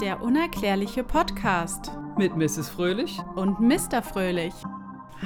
Der 0.00 0.22
unerklärliche 0.22 1.02
Podcast 1.04 1.90
Mit 2.16 2.36
Mrs. 2.36 2.68
Fröhlich. 2.68 3.18
und 3.34 3.60
Mr. 3.60 4.02
Fröhlich. 4.02 4.54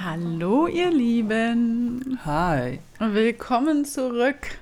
Hallo, 0.03 0.67
ihr 0.67 0.91
Lieben. 0.91 2.19
Hi. 2.25 2.81
Willkommen 2.99 3.85
zurück 3.85 4.59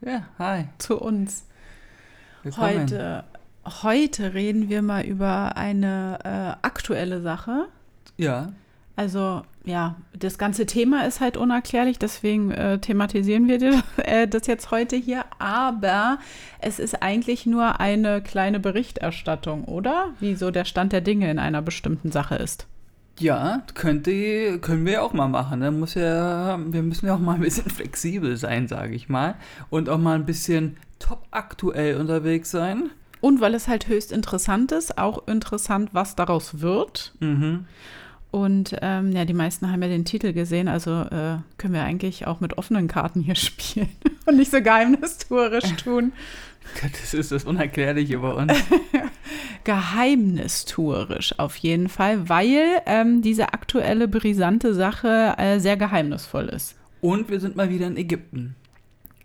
Ja, 0.00 0.22
hi. 0.38 0.64
zu 0.78 0.98
uns. 1.00 1.44
Willkommen. 2.42 2.80
Heute, 2.82 3.24
heute 3.82 4.34
reden 4.34 4.68
wir 4.68 4.82
mal 4.82 5.04
über 5.04 5.56
eine 5.56 6.18
äh, 6.24 6.66
aktuelle 6.66 7.20
Sache. 7.20 7.66
Ja. 8.16 8.52
Also, 8.96 9.42
ja, 9.64 9.96
das 10.18 10.38
ganze 10.38 10.66
Thema 10.66 11.06
ist 11.06 11.20
halt 11.20 11.36
unerklärlich, 11.36 11.98
deswegen 11.98 12.50
äh, 12.50 12.78
thematisieren 12.78 13.46
wir 13.48 13.58
das, 13.58 13.82
äh, 13.98 14.26
das 14.26 14.46
jetzt 14.46 14.70
heute 14.70 14.96
hier. 14.96 15.24
Aber 15.38 16.18
es 16.60 16.78
ist 16.78 17.02
eigentlich 17.02 17.46
nur 17.46 17.80
eine 17.80 18.22
kleine 18.22 18.60
Berichterstattung, 18.60 19.64
oder? 19.64 20.10
Wie 20.20 20.34
so 20.34 20.50
der 20.50 20.64
Stand 20.64 20.92
der 20.92 21.00
Dinge 21.00 21.30
in 21.30 21.38
einer 21.38 21.62
bestimmten 21.62 22.10
Sache 22.10 22.36
ist. 22.36 22.66
Ja, 23.18 23.62
könnte, 23.74 24.58
können 24.60 24.86
wir 24.86 24.94
ja 24.94 25.02
auch 25.02 25.12
mal 25.12 25.28
machen. 25.28 25.60
Ne? 25.60 25.70
Muss 25.70 25.94
ja, 25.94 26.58
wir 26.58 26.82
müssen 26.82 27.06
ja 27.06 27.14
auch 27.14 27.20
mal 27.20 27.34
ein 27.34 27.40
bisschen 27.40 27.70
flexibel 27.70 28.36
sein, 28.36 28.68
sage 28.68 28.94
ich 28.94 29.08
mal. 29.08 29.36
Und 29.70 29.88
auch 29.88 29.98
mal 29.98 30.14
ein 30.14 30.26
bisschen 30.26 30.76
top 30.98 31.26
aktuell 31.30 31.96
unterwegs 31.96 32.50
sein. 32.50 32.90
Und 33.20 33.40
weil 33.40 33.54
es 33.54 33.68
halt 33.68 33.86
höchst 33.86 34.10
interessant 34.10 34.72
ist, 34.72 34.98
auch 34.98 35.28
interessant, 35.28 35.90
was 35.92 36.16
daraus 36.16 36.60
wird. 36.60 37.14
Mhm. 37.20 37.66
Und 38.32 38.74
ähm, 38.80 39.12
ja, 39.12 39.24
die 39.24 39.34
meisten 39.34 39.70
haben 39.70 39.82
ja 39.82 39.88
den 39.88 40.06
Titel 40.06 40.32
gesehen, 40.32 40.66
also 40.66 41.02
äh, 41.02 41.36
können 41.58 41.74
wir 41.74 41.82
eigentlich 41.82 42.26
auch 42.26 42.40
mit 42.40 42.56
offenen 42.58 42.88
Karten 42.88 43.20
hier 43.20 43.34
spielen 43.36 43.90
und 44.26 44.36
nicht 44.36 44.50
so 44.50 44.60
geheimnistuerisch 44.60 45.76
tun. 45.76 46.12
Das 46.80 47.12
ist 47.12 47.30
das 47.30 47.44
Unerklärliche 47.44 48.18
bei 48.18 48.32
uns. 48.32 48.52
Geheimnistuerisch 49.64 51.38
auf 51.38 51.56
jeden 51.56 51.88
Fall, 51.88 52.28
weil 52.28 52.80
ähm, 52.86 53.20
diese 53.20 53.52
aktuelle 53.52 54.08
brisante 54.08 54.72
Sache 54.72 55.34
äh, 55.36 55.58
sehr 55.58 55.76
geheimnisvoll 55.76 56.48
ist. 56.48 56.76
Und 57.00 57.30
wir 57.30 57.38
sind 57.38 57.54
mal 57.56 57.68
wieder 57.68 57.86
in 57.86 57.96
Ägypten. 57.96 58.54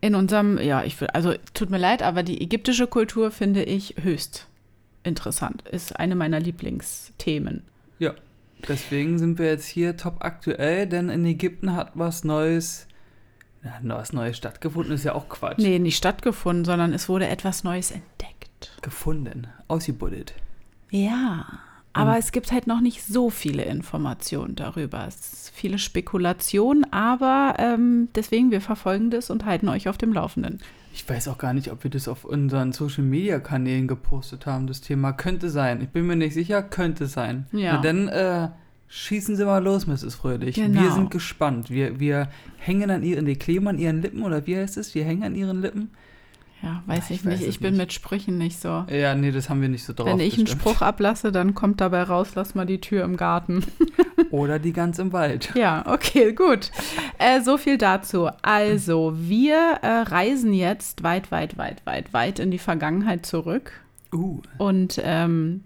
In 0.02 0.16
unserem, 0.16 0.58
ja, 0.60 0.84
ich 0.84 1.00
will, 1.00 1.08
also 1.14 1.34
tut 1.54 1.70
mir 1.70 1.78
leid, 1.78 2.04
aber 2.04 2.24
die 2.24 2.42
ägyptische 2.42 2.88
Kultur 2.88 3.32
finde 3.32 3.64
ich 3.64 3.96
höchst 4.02 4.48
interessant. 5.08 5.64
Ist 5.64 5.98
eine 6.00 6.16
meiner 6.16 6.40
Lieblingsthemen. 6.40 7.64
Deswegen 8.68 9.18
sind 9.18 9.40
wir 9.40 9.48
jetzt 9.48 9.68
hier 9.68 9.98
top 9.98 10.18
aktuell, 10.20 10.88
denn 10.88 11.10
in 11.10 11.26
Ägypten 11.26 11.76
hat 11.76 11.92
was 11.94 12.24
Neues, 12.24 12.88
was 13.82 14.14
Neues 14.14 14.38
stattgefunden, 14.38 14.94
ist 14.94 15.04
ja 15.04 15.16
auch 15.16 15.30
Quatsch. 15.30 15.60
Nee, 15.60 15.80
nicht 15.80 15.98
stattgefunden, 15.98 16.66
sondern 16.66 16.94
es 16.94 17.10
wurde 17.10 17.28
etwas 17.28 17.64
Neues 17.64 17.92
entdeckt. 17.92 18.78
Gefunden, 18.82 19.48
ausgebuddelt. 19.68 20.34
Ja, 20.90 21.46
aber 21.94 22.18
es 22.18 22.32
gibt 22.32 22.52
halt 22.52 22.68
noch 22.68 22.80
nicht 22.80 23.04
so 23.04 23.30
viele 23.30 23.64
Informationen 23.64 24.56
darüber. 24.56 25.06
Es 25.08 25.16
ist 25.16 25.52
viele 25.56 25.80
Spekulationen, 25.80 26.92
aber 26.94 27.56
ähm, 27.58 28.10
deswegen, 28.16 28.52
wir 28.52 28.62
verfolgen 28.62 29.10
das 29.10 29.30
und 29.30 29.46
halten 29.46 29.68
euch 29.68 29.90
auf 29.90 29.98
dem 29.98 30.14
Laufenden. 30.14 30.60
Ich 30.98 31.08
weiß 31.08 31.28
auch 31.28 31.38
gar 31.38 31.54
nicht, 31.54 31.72
ob 31.72 31.84
wir 31.84 31.92
das 31.92 32.08
auf 32.08 32.26
unseren 32.26 32.74
Social 32.74 33.04
Media 33.04 33.40
Kanälen 33.40 33.88
gepostet 33.88 34.48
haben. 34.48 34.66
Das 34.66 34.82
Thema 34.82 35.14
könnte 35.14 35.52
sein. 35.52 35.80
Ich 35.82 35.90
bin 35.90 36.08
mir 36.08 36.16
nicht 36.16 36.34
sicher, 36.34 36.64
könnte 36.64 37.06
sein. 37.06 37.46
Ja. 37.52 37.74
Na, 37.74 37.82
dann 37.82 38.08
äh, 38.08 38.50
schießen 38.88 39.36
Sie 39.36 39.46
mal 39.46 39.64
los, 39.64 39.86
Mrs. 39.86 40.16
Fröhlich. 40.16 40.56
Genau. 40.56 40.82
Wir 40.82 40.92
sind 40.92 41.12
gespannt. 41.12 41.70
Wir, 41.70 42.00
wir 42.00 42.30
hängen 42.58 42.90
an 42.90 43.04
ihren, 43.04 43.28
die 43.28 43.36
kleben 43.36 43.68
an 43.68 43.78
ihren 43.78 44.02
Lippen 44.02 44.24
oder 44.24 44.48
wie 44.48 44.58
heißt 44.58 44.76
es? 44.78 44.96
Wir 44.96 45.06
hängen 45.06 45.22
an 45.22 45.36
ihren 45.36 45.62
Lippen. 45.62 45.92
Ja, 46.64 46.82
weiß 46.88 47.04
Ach, 47.06 47.10
ich, 47.12 47.18
ich 47.18 47.26
nicht. 47.26 47.44
Ich 47.44 47.60
bin 47.60 47.74
nicht. 47.74 47.80
mit 47.80 47.94
Sprüchen 47.94 48.40
nicht 48.40 48.60
so. 48.60 48.84
Ja, 48.90 49.14
nee, 49.14 49.32
das 49.32 49.52
haben 49.52 49.62
wir 49.62 49.70
nicht 49.70 49.84
so 49.84 49.94
drauf. 49.94 50.08
Wenn 50.08 50.20
ich 50.20 50.34
einen 50.34 50.46
das 50.46 50.56
stimmt. 50.56 50.62
Spruch 50.64 50.82
ablasse, 50.82 51.32
dann 51.32 51.54
kommt 51.54 51.80
dabei 51.80 52.02
raus, 52.02 52.32
lass 52.34 52.56
mal 52.56 52.66
die 52.66 52.82
Tür 52.82 53.04
im 53.04 53.18
Garten. 53.18 53.64
Oder 54.32 54.60
die 54.60 54.74
ganz 54.74 55.00
im 55.00 55.14
Wald. 55.14 55.52
Ja, 55.56 55.84
okay, 55.88 56.34
gut. 56.34 56.72
Äh, 57.18 57.42
so 57.42 57.58
viel 57.58 57.78
dazu. 57.78 58.30
Also, 58.42 59.14
wir 59.16 59.80
äh, 59.82 59.88
reisen 60.02 60.54
jetzt 60.54 61.04
weit, 61.04 61.32
weit, 61.32 61.58
weit, 61.58 61.86
weit, 61.86 62.14
weit 62.14 62.40
in 62.40 62.52
die 62.52 62.60
Vergangenheit 62.60 63.26
zurück 63.26 63.72
Uh, 64.14 64.42
und 64.58 65.02
ähm, 65.04 65.64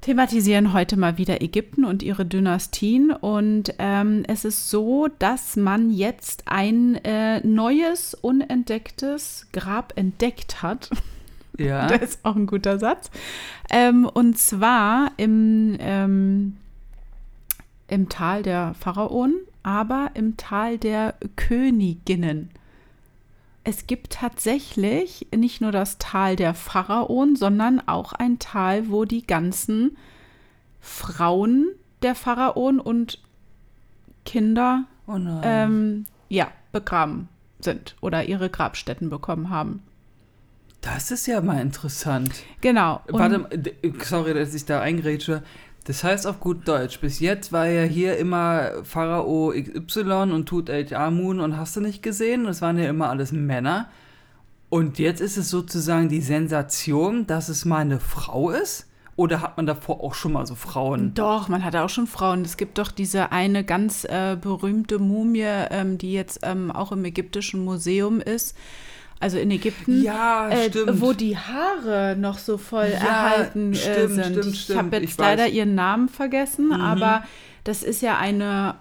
thematisieren 0.00 0.72
heute 0.72 0.96
mal 0.96 1.18
wieder 1.18 1.42
Ägypten 1.42 1.84
und 1.84 2.02
ihre 2.02 2.24
Dynastien. 2.24 3.10
Und 3.10 3.74
ähm, 3.78 4.22
es 4.28 4.44
ist 4.44 4.70
so, 4.70 5.08
dass 5.18 5.56
man 5.56 5.90
jetzt 5.90 6.44
ein 6.46 6.94
äh, 7.04 7.44
neues, 7.44 8.14
unentdecktes 8.14 9.48
Grab 9.52 9.92
entdeckt 9.96 10.62
hat. 10.62 10.90
ja. 11.58 11.86
Das 11.88 12.02
ist 12.02 12.24
auch 12.24 12.36
ein 12.36 12.46
guter 12.46 12.78
Satz. 12.78 13.10
Ähm, 13.70 14.04
und 14.06 14.38
zwar 14.38 15.10
im, 15.16 15.76
ähm, 15.80 16.56
im 17.88 18.08
Tal 18.08 18.42
der 18.42 18.74
Pharaonen, 18.74 19.36
aber 19.62 20.10
im 20.14 20.36
Tal 20.36 20.78
der 20.78 21.14
Königinnen. 21.36 22.50
Es 23.64 23.86
gibt 23.86 24.12
tatsächlich 24.12 25.26
nicht 25.34 25.60
nur 25.60 25.72
das 25.72 25.98
Tal 25.98 26.36
der 26.36 26.54
Pharaonen, 26.54 27.34
sondern 27.34 27.80
auch 27.86 28.12
ein 28.12 28.38
Tal, 28.38 28.90
wo 28.90 29.04
die 29.04 29.26
ganzen 29.26 29.96
Frauen 30.80 31.68
der 32.02 32.14
Pharaonen 32.14 32.78
und 32.78 33.20
Kinder 34.24 34.84
Oh 35.08 35.18
ähm, 35.42 36.04
ja, 36.28 36.48
begraben 36.72 37.28
sind 37.60 37.96
oder 38.00 38.24
ihre 38.24 38.50
Grabstätten 38.50 39.08
bekommen 39.08 39.50
haben. 39.50 39.82
das 40.80 41.10
ist 41.10 41.26
ja 41.26 41.40
mal 41.40 41.60
interessant. 41.60 42.32
Genau. 42.60 43.02
Warte, 43.08 43.48
sorry, 44.02 44.34
dass 44.34 44.54
ich 44.54 44.64
da 44.64 44.80
eingrätsche. 44.80 45.42
Das 45.86 46.02
heißt 46.02 46.26
auf 46.26 46.40
gut 46.40 46.66
Deutsch, 46.66 46.98
bis 47.00 47.20
jetzt 47.20 47.52
war 47.52 47.68
ja 47.68 47.84
hier 47.84 48.16
immer 48.16 48.82
Pharao 48.82 49.52
XY 49.52 50.32
und 50.32 50.46
Tut 50.46 50.68
El 50.68 50.92
Amun 50.92 51.38
und 51.38 51.56
hast 51.56 51.76
du 51.76 51.80
nicht 51.80 52.02
gesehen? 52.02 52.44
Das 52.44 52.60
waren 52.60 52.76
ja 52.76 52.88
immer 52.88 53.08
alles 53.08 53.30
Männer. 53.30 53.88
Und 54.68 54.98
jetzt 54.98 55.20
ist 55.20 55.36
es 55.36 55.48
sozusagen 55.48 56.08
die 56.08 56.20
Sensation, 56.20 57.28
dass 57.28 57.48
es 57.48 57.64
mal 57.64 57.78
eine 57.78 58.00
Frau 58.00 58.50
ist? 58.50 58.88
Oder 59.14 59.40
hat 59.40 59.56
man 59.56 59.64
davor 59.64 60.02
auch 60.02 60.14
schon 60.14 60.32
mal 60.32 60.44
so 60.44 60.56
Frauen? 60.56 61.14
Doch, 61.14 61.48
man 61.48 61.64
hat 61.64 61.76
auch 61.76 61.88
schon 61.88 62.08
Frauen. 62.08 62.42
Es 62.42 62.56
gibt 62.56 62.78
doch 62.78 62.90
diese 62.90 63.30
eine 63.30 63.62
ganz 63.62 64.04
äh, 64.04 64.36
berühmte 64.38 64.98
Mumie, 64.98 65.44
ähm, 65.70 65.98
die 65.98 66.12
jetzt 66.12 66.40
ähm, 66.42 66.72
auch 66.72 66.90
im 66.90 67.04
ägyptischen 67.04 67.64
Museum 67.64 68.20
ist. 68.20 68.56
Also 69.18 69.38
in 69.38 69.50
Ägypten. 69.50 70.02
Ja, 70.02 70.50
äh. 70.50 70.70
Wo 71.00 71.12
die 71.12 71.36
Haare 71.38 72.16
noch 72.18 72.38
so 72.38 72.58
voll 72.58 72.88
Ja, 72.92 72.98
erhalten 72.98 73.72
äh, 73.72 73.76
stimmt, 73.76 74.14
sind. 74.14 74.24
stimmt, 74.36 74.46
ich 74.54 74.60
stimmt. 74.62 74.78
habe 74.78 74.96
Ich 74.96 75.02
jetzt 75.02 75.18
weiß. 75.18 75.24
Mhm. 75.32 75.38
leider 75.38 75.48
ihren 75.48 75.74
Namen 75.74 76.08
vergessen, 76.08 76.72
aber 76.72 77.24
das 77.64 77.82
ist 77.82 78.02
ja 78.02 78.18
eine 78.18 78.74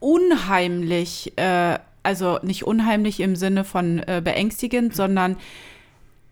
unheimlich, 0.00 1.32
äh, 1.36 1.78
also 2.02 2.38
nicht 2.42 2.64
unheimlich 2.64 3.20
im 3.20 3.36
Sinne 3.36 3.64
von 3.64 3.98
äh, 4.00 4.20
beängstigend, 4.22 4.94
sondern 4.94 5.36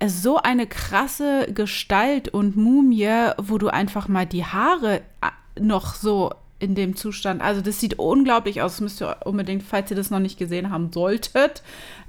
so 0.06 0.36
eine 0.38 0.66
krasse 0.66 1.47
Gestalt 1.52 2.28
und 2.28 2.56
Mumie, 2.56 3.31
wo 3.38 3.58
du 3.58 3.69
einfach 3.69 4.08
mal 4.08 4.26
die 4.26 4.44
Haare 4.44 5.00
äh, 5.20 5.60
noch 5.60 5.94
so 5.94 6.31
in 6.62 6.77
dem 6.77 6.95
Zustand, 6.95 7.43
also 7.43 7.61
das 7.61 7.81
sieht 7.81 7.99
unglaublich 7.99 8.62
aus, 8.62 8.75
das 8.75 8.81
müsst 8.81 9.03
ihr 9.03 9.17
unbedingt, 9.25 9.65
falls 9.65 9.91
ihr 9.91 9.97
das 9.97 10.11
noch 10.11 10.21
nicht 10.21 10.39
gesehen 10.39 10.71
haben 10.71 10.93
solltet, 10.93 11.62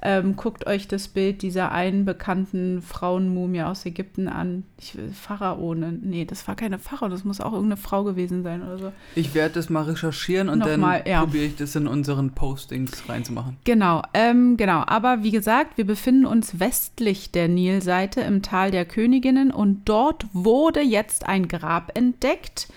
ähm, 0.03 0.35
guckt 0.35 0.67
euch 0.67 0.87
das 0.87 1.07
Bild 1.07 1.41
dieser 1.41 1.71
einen 1.71 2.05
bekannten 2.05 2.83
Frauenmumie 2.83 3.63
aus 3.63 3.83
Ägypten 3.85 4.27
an. 4.27 4.63
Ich 4.79 4.95
will 4.95 5.09
Pharaone, 5.11 5.97
nee, 6.01 6.25
das 6.25 6.47
war 6.47 6.55
keine 6.55 6.77
Pharao, 6.77 7.09
das 7.09 7.23
muss 7.23 7.41
auch 7.41 7.53
irgendeine 7.53 7.77
Frau 7.77 8.03
gewesen 8.03 8.43
sein 8.43 8.61
oder 8.61 8.77
so. 8.77 8.91
Ich 9.15 9.33
werde 9.33 9.55
das 9.55 9.71
mal 9.71 9.85
recherchieren 9.85 10.49
und 10.49 10.59
Noch 10.59 10.67
dann 10.67 10.81
ja. 11.05 11.21
probiere 11.21 11.45
ich 11.45 11.55
das 11.55 11.75
in 11.75 11.87
unseren 11.87 12.31
Postings 12.31 13.09
reinzumachen. 13.09 13.57
Genau, 13.63 14.03
ähm, 14.13 14.55
genau. 14.55 14.83
Aber 14.85 15.23
wie 15.23 15.31
gesagt, 15.31 15.77
wir 15.77 15.87
befinden 15.87 16.27
uns 16.27 16.59
westlich 16.59 17.31
der 17.31 17.47
Nilseite 17.47 18.21
im 18.21 18.43
Tal 18.43 18.69
der 18.69 18.85
Königinnen 18.85 19.49
und 19.49 19.81
dort 19.85 20.27
wurde 20.31 20.81
jetzt 20.81 21.25
ein 21.25 21.47
Grab 21.47 21.97
entdeckt. 21.97 22.67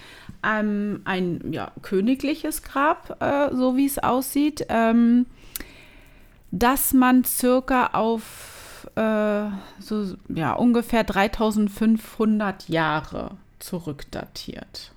Ähm, 0.46 1.00
ein 1.04 1.40
ja, 1.52 1.72
königliches 1.82 2.62
Grab, 2.62 3.20
äh, 3.20 3.54
so 3.54 3.76
wie 3.76 3.86
es 3.86 3.98
aussieht, 3.98 4.64
ähm, 4.68 5.26
das 6.52 6.92
man 6.92 7.24
circa 7.24 7.88
auf 7.88 8.86
äh, 8.94 9.46
so, 9.80 10.14
ja, 10.28 10.52
ungefähr 10.52 11.02
3500 11.04 12.68
Jahre 12.68 13.32
zurückdatiert. 13.58 14.92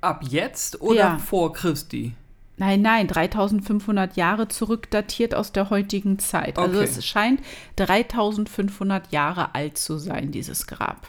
Ab 0.00 0.24
jetzt 0.28 0.80
oder 0.80 0.94
Ja. 0.96 1.18
vor 1.18 1.52
Christi? 1.52 2.14
Nein, 2.56 2.82
nein, 2.82 3.06
3500 3.08 4.16
Jahre 4.16 4.48
zurückdatiert 4.48 5.34
aus 5.34 5.52
der 5.52 5.70
heutigen 5.70 6.18
Zeit. 6.18 6.58
Also 6.58 6.78
Okay. 6.80 6.88
es 6.88 7.04
scheint 7.06 7.40
3500 7.76 9.10
Jahre 9.12 9.54
alt 9.54 9.76
zu 9.78 9.98
sein, 9.98 10.30
dieses 10.30 10.66
Grab. 10.66 11.08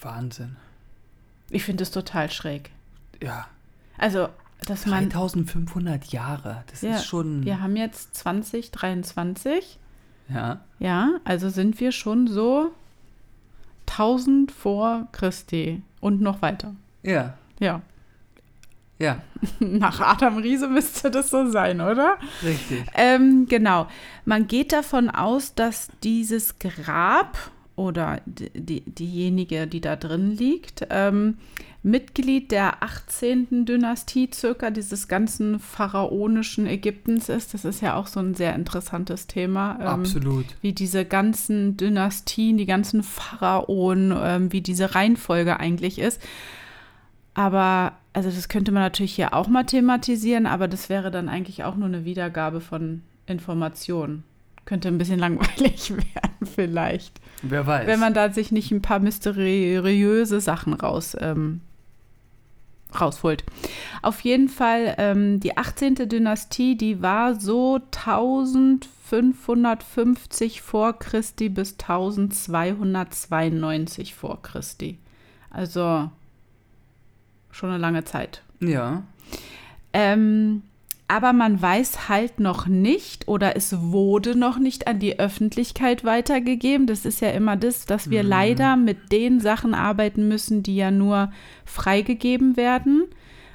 Wahnsinn. 0.00 0.56
Ich 1.50 1.64
finde 1.64 1.82
es 1.82 1.90
total 1.90 2.30
schräg. 2.30 2.70
Ja. 3.22 3.46
Also, 3.98 4.28
dass 4.66 4.86
man. 4.86 5.08
3500 5.10 6.06
Jahre. 6.06 6.64
Das 6.70 6.82
Ja, 6.82 6.96
ist 6.96 7.06
schon. 7.06 7.44
Wir 7.44 7.60
haben 7.60 7.76
jetzt 7.76 8.14
2023. 8.16 9.78
Ja. 10.28 10.60
Ja, 10.78 11.10
also 11.24 11.48
sind 11.50 11.78
wir 11.78 11.92
schon 11.92 12.26
so 12.26 12.72
1000 13.88 14.50
vor 14.50 15.06
Christi 15.12 15.82
und 16.00 16.20
noch 16.20 16.42
weiter. 16.42 16.74
Ja. 17.02 17.34
Ja. 17.60 17.82
Ja. 18.98 19.22
Nach 19.60 20.00
Adam 20.00 20.38
Riese 20.38 20.68
müsste 20.68 21.10
das 21.10 21.30
so 21.30 21.48
sein, 21.50 21.80
oder? 21.80 22.16
Richtig. 22.42 22.84
Ähm, 22.94 23.46
genau. 23.48 23.86
Man 24.24 24.48
geht 24.48 24.72
davon 24.72 25.10
aus, 25.10 25.54
dass 25.54 25.88
dieses 26.02 26.58
Grab 26.58 27.38
oder 27.76 28.20
die, 28.26 28.80
diejenige, 28.80 29.66
die 29.66 29.80
da 29.80 29.96
drin 29.96 30.32
liegt, 30.32 30.86
ähm, 30.90 31.36
Mitglied 31.82 32.50
der 32.50 32.82
18. 32.82 33.64
Dynastie 33.64 34.28
circa 34.34 34.70
dieses 34.70 35.06
ganzen 35.06 35.60
pharaonischen 35.60 36.66
Ägyptens 36.66 37.28
ist. 37.28 37.54
Das 37.54 37.64
ist 37.64 37.80
ja 37.80 37.94
auch 37.94 38.08
so 38.08 38.18
ein 38.18 38.34
sehr 38.34 38.56
interessantes 38.56 39.28
Thema. 39.28 39.78
Ähm, 39.80 39.86
Absolut. 39.86 40.46
Wie 40.62 40.72
diese 40.72 41.04
ganzen 41.04 41.76
Dynastien, 41.76 42.56
die 42.56 42.66
ganzen 42.66 43.04
Pharaonen, 43.04 44.12
ähm, 44.18 44.52
wie 44.52 44.62
diese 44.62 44.96
Reihenfolge 44.96 45.60
eigentlich 45.60 46.00
ist. 46.00 46.20
Aber, 47.34 47.92
also 48.14 48.30
das 48.30 48.48
könnte 48.48 48.72
man 48.72 48.82
natürlich 48.82 49.14
hier 49.14 49.32
auch 49.32 49.46
mal 49.46 49.64
thematisieren, 49.64 50.46
aber 50.46 50.66
das 50.66 50.88
wäre 50.88 51.12
dann 51.12 51.28
eigentlich 51.28 51.62
auch 51.62 51.76
nur 51.76 51.86
eine 51.86 52.04
Wiedergabe 52.04 52.60
von 52.60 53.02
Informationen. 53.26 54.24
Könnte 54.66 54.88
ein 54.88 54.98
bisschen 54.98 55.18
langweilig 55.18 55.90
werden, 55.90 56.44
vielleicht. 56.44 57.18
Wer 57.42 57.66
weiß. 57.66 57.86
Wenn 57.86 58.00
man 58.00 58.12
da 58.12 58.30
sich 58.30 58.52
nicht 58.52 58.70
ein 58.70 58.82
paar 58.82 58.98
mysteriöse 58.98 60.40
Sachen 60.40 60.74
raus, 60.74 61.16
ähm, 61.18 61.62
rausholt. 63.00 63.44
Auf 64.02 64.20
jeden 64.20 64.48
Fall, 64.48 64.94
ähm, 64.98 65.40
die 65.40 65.56
18. 65.56 65.94
Dynastie, 66.08 66.76
die 66.76 67.00
war 67.02 67.40
so 67.40 67.76
1550 67.76 70.60
vor 70.62 70.96
Christi 70.98 71.48
bis 71.48 71.78
1292 71.78 74.14
vor 74.14 74.42
Christi. 74.42 74.98
Also 75.50 76.10
schon 77.50 77.70
eine 77.70 77.78
lange 77.78 78.04
Zeit. 78.04 78.42
Ja. 78.60 79.02
Ähm, 79.92 80.62
aber 81.08 81.32
man 81.32 81.60
weiß 81.60 82.08
halt 82.08 82.40
noch 82.40 82.66
nicht 82.66 83.28
oder 83.28 83.56
es 83.56 83.80
wurde 83.80 84.36
noch 84.36 84.58
nicht 84.58 84.88
an 84.88 84.98
die 84.98 85.18
Öffentlichkeit 85.18 86.04
weitergegeben. 86.04 86.86
Das 86.86 87.04
ist 87.04 87.20
ja 87.20 87.30
immer 87.30 87.56
das, 87.56 87.86
dass 87.86 88.10
wir 88.10 88.24
mhm. 88.24 88.28
leider 88.28 88.76
mit 88.76 89.12
den 89.12 89.38
Sachen 89.38 89.72
arbeiten 89.74 90.26
müssen, 90.26 90.64
die 90.64 90.76
ja 90.76 90.90
nur 90.90 91.30
freigegeben 91.64 92.56
werden. 92.56 93.04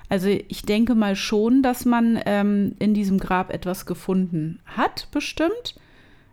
Also 0.07 0.29
ich 0.29 0.63
denke 0.63 0.95
mal 0.95 1.15
schon, 1.15 1.61
dass 1.61 1.85
man 1.85 2.19
ähm, 2.25 2.75
in 2.79 2.93
diesem 2.93 3.17
Grab 3.17 3.53
etwas 3.53 3.85
gefunden 3.85 4.59
hat, 4.65 5.07
bestimmt. 5.11 5.75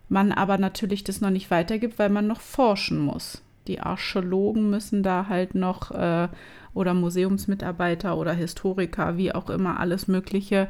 Man 0.07 0.31
aber 0.31 0.57
natürlich 0.57 1.03
das 1.03 1.21
noch 1.21 1.29
nicht 1.29 1.51
weitergibt, 1.51 1.99
weil 1.99 2.09
man 2.09 2.27
noch 2.27 2.41
forschen 2.41 2.99
muss. 2.99 3.41
Die 3.67 3.79
Archäologen 3.79 4.69
müssen 4.69 5.03
da 5.03 5.27
halt 5.29 5.53
noch 5.53 5.91
äh, 5.91 6.29
oder 6.73 6.93
Museumsmitarbeiter 6.93 8.17
oder 8.17 8.33
Historiker, 8.33 9.17
wie 9.17 9.33
auch 9.33 9.49
immer, 9.49 9.79
alles 9.79 10.07
Mögliche 10.07 10.67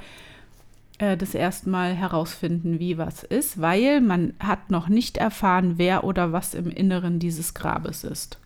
äh, 1.00 1.18
das 1.18 1.34
erstmal 1.34 1.94
herausfinden, 1.94 2.80
wie 2.80 2.98
was 2.98 3.24
ist, 3.24 3.60
weil 3.60 4.02
man 4.02 4.34
hat 4.40 4.70
noch 4.70 4.88
nicht 4.88 5.18
erfahren, 5.18 5.74
wer 5.78 6.04
oder 6.04 6.32
was 6.32 6.54
im 6.54 6.70
Inneren 6.70 7.20
dieses 7.20 7.54
Grabes 7.54 8.04
ist. 8.04 8.38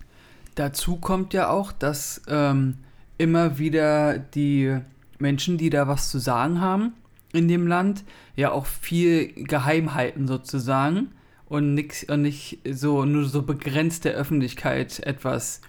Dazu 0.56 0.98
kommt 0.98 1.34
ja 1.34 1.50
auch, 1.50 1.72
dass 1.72 2.22
ähm, 2.28 2.76
immer 3.18 3.58
wieder 3.58 4.20
die 4.20 4.78
Menschen, 5.18 5.58
die 5.58 5.70
da 5.70 5.88
was 5.88 6.10
zu 6.12 6.20
sagen 6.20 6.62
haben 6.62 6.94
in 7.34 7.48
dem 7.48 7.66
Land, 7.66 8.04
ja 8.36 8.52
auch 8.52 8.68
viel 8.68 9.34
geheim 9.34 9.96
halten 9.96 10.28
sozusagen 10.28 11.10
und, 11.46 11.74
nix, 11.74 12.04
und 12.04 12.22
nicht 12.22 12.60
so 12.70 13.06
nur 13.06 13.26
so 13.26 13.42
begrenzt 13.42 14.06
der 14.06 14.14
Öffentlichkeit 14.14 15.00
etwas 15.00 15.62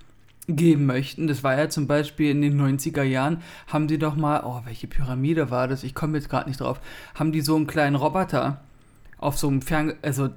geben 0.47 0.87
möchten. 0.87 1.27
Das 1.27 1.43
war 1.43 1.57
ja 1.57 1.69
zum 1.69 1.87
Beispiel 1.87 2.31
in 2.31 2.43
den 2.43 2.61
90er 2.61 3.03
Jahren, 3.03 3.43
haben 3.67 3.89
die 3.89 3.99
doch 3.99 4.17
mal, 4.17 4.43
oh, 4.45 4.61
welche 4.65 4.87
Pyramide 4.87 5.51
war 5.51 5.69
das? 5.69 5.85
Ich 5.85 5.95
komme 5.95 6.19
jetzt 6.19 6.29
gerade 6.29 6.49
nicht 6.49 6.61
drauf. 6.61 6.81
Haben 7.15 7.33
die 7.33 7.41
so 7.41 7.57
einen 7.57 7.67
kleinen 7.67 7.97
Roboter 7.97 8.61
auf 9.19 9.39
so 9.39 9.49
einem 9.49 9.63
Fern... 9.63 9.95
Also, 10.03 10.29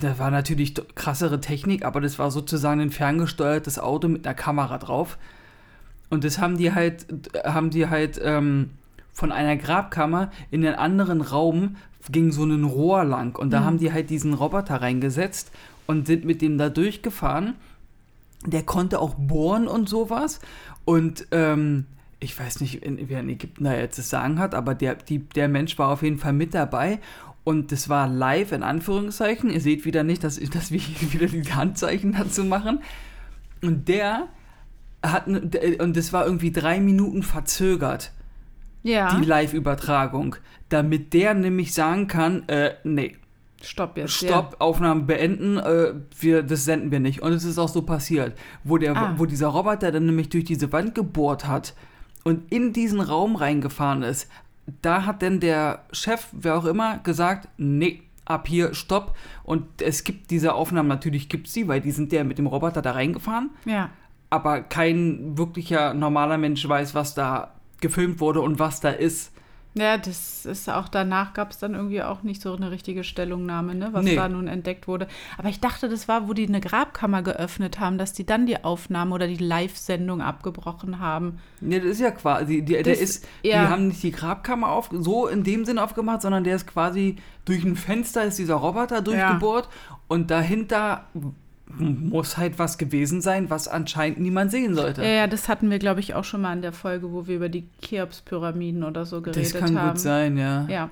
da 0.00 0.18
war 0.18 0.30
natürlich 0.30 0.74
krassere 0.94 1.40
Technik, 1.40 1.84
aber 1.84 2.00
das 2.00 2.18
war 2.18 2.30
sozusagen 2.30 2.80
ein 2.80 2.90
ferngesteuertes 2.90 3.78
Auto 3.78 4.08
mit 4.08 4.26
einer 4.26 4.34
Kamera 4.34 4.78
drauf. 4.78 5.18
Und 6.10 6.24
das 6.24 6.38
haben 6.38 6.58
die 6.58 6.74
halt, 6.74 7.06
haben 7.44 7.70
die 7.70 7.88
halt 7.88 8.20
ähm, 8.22 8.70
von 9.12 9.32
einer 9.32 9.56
Grabkammer 9.56 10.30
in 10.50 10.62
den 10.62 10.74
anderen 10.74 11.20
Raum 11.20 11.76
ging 12.10 12.32
so 12.32 12.44
ein 12.44 12.64
Rohr 12.64 13.04
lang. 13.04 13.38
Und 13.38 13.50
da 13.50 13.60
mhm. 13.60 13.64
haben 13.64 13.78
die 13.78 13.92
halt 13.92 14.10
diesen 14.10 14.34
Roboter 14.34 14.82
reingesetzt 14.82 15.52
und 15.86 16.06
sind 16.06 16.24
mit 16.24 16.42
dem 16.42 16.58
da 16.58 16.68
durchgefahren 16.68 17.54
der 18.46 18.62
konnte 18.62 19.00
auch 19.00 19.14
bohren 19.14 19.68
und 19.68 19.88
sowas. 19.88 20.40
Und 20.84 21.26
ähm, 21.30 21.86
ich 22.20 22.38
weiß 22.38 22.60
nicht, 22.60 22.80
wer 22.82 23.20
in 23.20 23.28
Ägypten 23.28 23.64
da 23.64 23.74
jetzt 23.74 23.98
das 23.98 24.10
Sagen 24.10 24.38
hat, 24.38 24.54
aber 24.54 24.74
der, 24.74 24.94
die, 24.94 25.18
der 25.18 25.48
Mensch 25.48 25.78
war 25.78 25.88
auf 25.88 26.02
jeden 26.02 26.18
Fall 26.18 26.32
mit 26.32 26.54
dabei. 26.54 27.00
Und 27.44 27.72
das 27.72 27.88
war 27.88 28.06
live 28.06 28.52
in 28.52 28.62
Anführungszeichen. 28.62 29.50
Ihr 29.50 29.60
seht 29.60 29.84
wieder 29.84 30.04
nicht, 30.04 30.22
dass, 30.22 30.38
dass 30.38 30.70
wir 30.70 30.80
wieder 31.12 31.26
die 31.26 31.42
Handzeichen 31.52 32.12
dazu 32.12 32.44
machen. 32.44 32.80
Und 33.60 33.88
der 33.88 34.28
hat, 35.02 35.26
und 35.26 35.96
das 35.96 36.12
war 36.12 36.24
irgendwie 36.26 36.52
drei 36.52 36.80
Minuten 36.80 37.22
verzögert. 37.22 38.12
Ja. 38.84 39.16
Die 39.18 39.24
Live-Übertragung. 39.24 40.36
Damit 40.68 41.12
der 41.12 41.34
nämlich 41.34 41.74
sagen 41.74 42.06
kann, 42.06 42.48
äh, 42.48 42.74
nee, 42.84 43.16
Stopp 43.64 43.96
jetzt. 43.96 44.12
Stopp, 44.12 44.52
ja. 44.52 44.60
Aufnahme 44.60 45.02
beenden, 45.02 45.58
äh, 45.58 45.94
wir, 46.18 46.42
das 46.42 46.64
senden 46.64 46.90
wir 46.90 47.00
nicht. 47.00 47.22
Und 47.22 47.32
es 47.32 47.44
ist 47.44 47.58
auch 47.58 47.68
so 47.68 47.82
passiert, 47.82 48.36
wo, 48.64 48.78
der, 48.78 48.96
ah. 48.96 49.14
wo 49.16 49.26
dieser 49.26 49.48
Roboter 49.48 49.92
dann 49.92 50.06
nämlich 50.06 50.28
durch 50.28 50.44
diese 50.44 50.72
Wand 50.72 50.94
gebohrt 50.94 51.46
hat 51.46 51.74
und 52.24 52.52
in 52.52 52.72
diesen 52.72 53.00
Raum 53.00 53.36
reingefahren 53.36 54.02
ist. 54.02 54.28
Da 54.80 55.06
hat 55.06 55.22
dann 55.22 55.40
der 55.40 55.84
Chef, 55.92 56.28
wer 56.32 56.56
auch 56.56 56.64
immer, 56.64 56.98
gesagt, 56.98 57.48
nee, 57.56 58.02
ab 58.24 58.46
hier, 58.46 58.74
stopp. 58.74 59.16
Und 59.44 59.82
es 59.82 60.04
gibt 60.04 60.30
diese 60.30 60.54
Aufnahmen, 60.54 60.88
natürlich 60.88 61.28
gibt 61.28 61.48
es 61.48 61.52
sie, 61.52 61.68
weil 61.68 61.80
die 61.80 61.90
sind 61.90 62.12
ja 62.12 62.24
mit 62.24 62.38
dem 62.38 62.46
Roboter 62.46 62.82
da 62.82 62.92
reingefahren. 62.92 63.50
Ja. 63.64 63.90
Aber 64.30 64.62
kein 64.62 65.36
wirklicher 65.36 65.94
normaler 65.94 66.38
Mensch 66.38 66.66
weiß, 66.66 66.94
was 66.94 67.14
da 67.14 67.54
gefilmt 67.80 68.20
wurde 68.20 68.40
und 68.40 68.58
was 68.58 68.80
da 68.80 68.90
ist. 68.90 69.31
Ja, 69.74 69.96
das 69.96 70.44
ist 70.44 70.68
auch 70.68 70.88
danach 70.88 71.32
gab 71.32 71.50
es 71.50 71.58
dann 71.58 71.74
irgendwie 71.74 72.02
auch 72.02 72.22
nicht 72.22 72.42
so 72.42 72.54
eine 72.54 72.70
richtige 72.70 73.04
Stellungnahme, 73.04 73.74
ne, 73.74 73.88
was 73.92 74.04
nee. 74.04 74.14
da 74.14 74.28
nun 74.28 74.46
entdeckt 74.46 74.86
wurde. 74.86 75.08
Aber 75.38 75.48
ich 75.48 75.60
dachte, 75.60 75.88
das 75.88 76.08
war, 76.08 76.28
wo 76.28 76.34
die 76.34 76.46
eine 76.46 76.60
Grabkammer 76.60 77.22
geöffnet 77.22 77.80
haben, 77.80 77.96
dass 77.96 78.12
die 78.12 78.26
dann 78.26 78.44
die 78.44 78.62
Aufnahme 78.64 79.14
oder 79.14 79.26
die 79.26 79.36
Live-Sendung 79.36 80.20
abgebrochen 80.20 80.98
haben. 80.98 81.38
Nee, 81.60 81.80
das 81.80 81.92
ist 81.92 82.00
ja 82.00 82.10
quasi, 82.10 82.62
die, 82.62 82.74
das, 82.74 82.82
der 82.82 83.00
ist, 83.00 83.26
ja. 83.42 83.62
die 83.62 83.70
haben 83.70 83.88
nicht 83.88 84.02
die 84.02 84.12
Grabkammer 84.12 84.68
auf, 84.68 84.90
so 84.92 85.26
in 85.26 85.42
dem 85.42 85.64
Sinn 85.64 85.78
aufgemacht, 85.78 86.20
sondern 86.20 86.44
der 86.44 86.56
ist 86.56 86.66
quasi 86.66 87.16
durch 87.46 87.64
ein 87.64 87.76
Fenster 87.76 88.24
ist 88.24 88.38
dieser 88.38 88.56
Roboter 88.56 89.00
durchgebohrt 89.00 89.68
ja. 89.70 89.98
und 90.08 90.30
dahinter 90.30 91.06
muss 91.66 92.36
halt 92.36 92.58
was 92.58 92.78
gewesen 92.78 93.20
sein, 93.20 93.50
was 93.50 93.68
anscheinend 93.68 94.20
niemand 94.20 94.50
sehen 94.50 94.74
sollte. 94.74 95.02
Ja, 95.02 95.08
ja 95.08 95.26
das 95.26 95.48
hatten 95.48 95.70
wir, 95.70 95.78
glaube 95.78 96.00
ich, 96.00 96.14
auch 96.14 96.24
schon 96.24 96.42
mal 96.42 96.52
in 96.52 96.62
der 96.62 96.72
Folge, 96.72 97.12
wo 97.12 97.26
wir 97.26 97.36
über 97.36 97.48
die 97.48 97.68
Cheops-Pyramiden 97.80 98.84
oder 98.84 99.06
so 99.06 99.22
geredet 99.22 99.54
haben. 99.54 99.60
Das 99.60 99.60
kann 99.60 99.80
haben. 99.80 99.90
gut 99.90 100.00
sein, 100.00 100.36
ja. 100.36 100.66
Ja. 100.68 100.90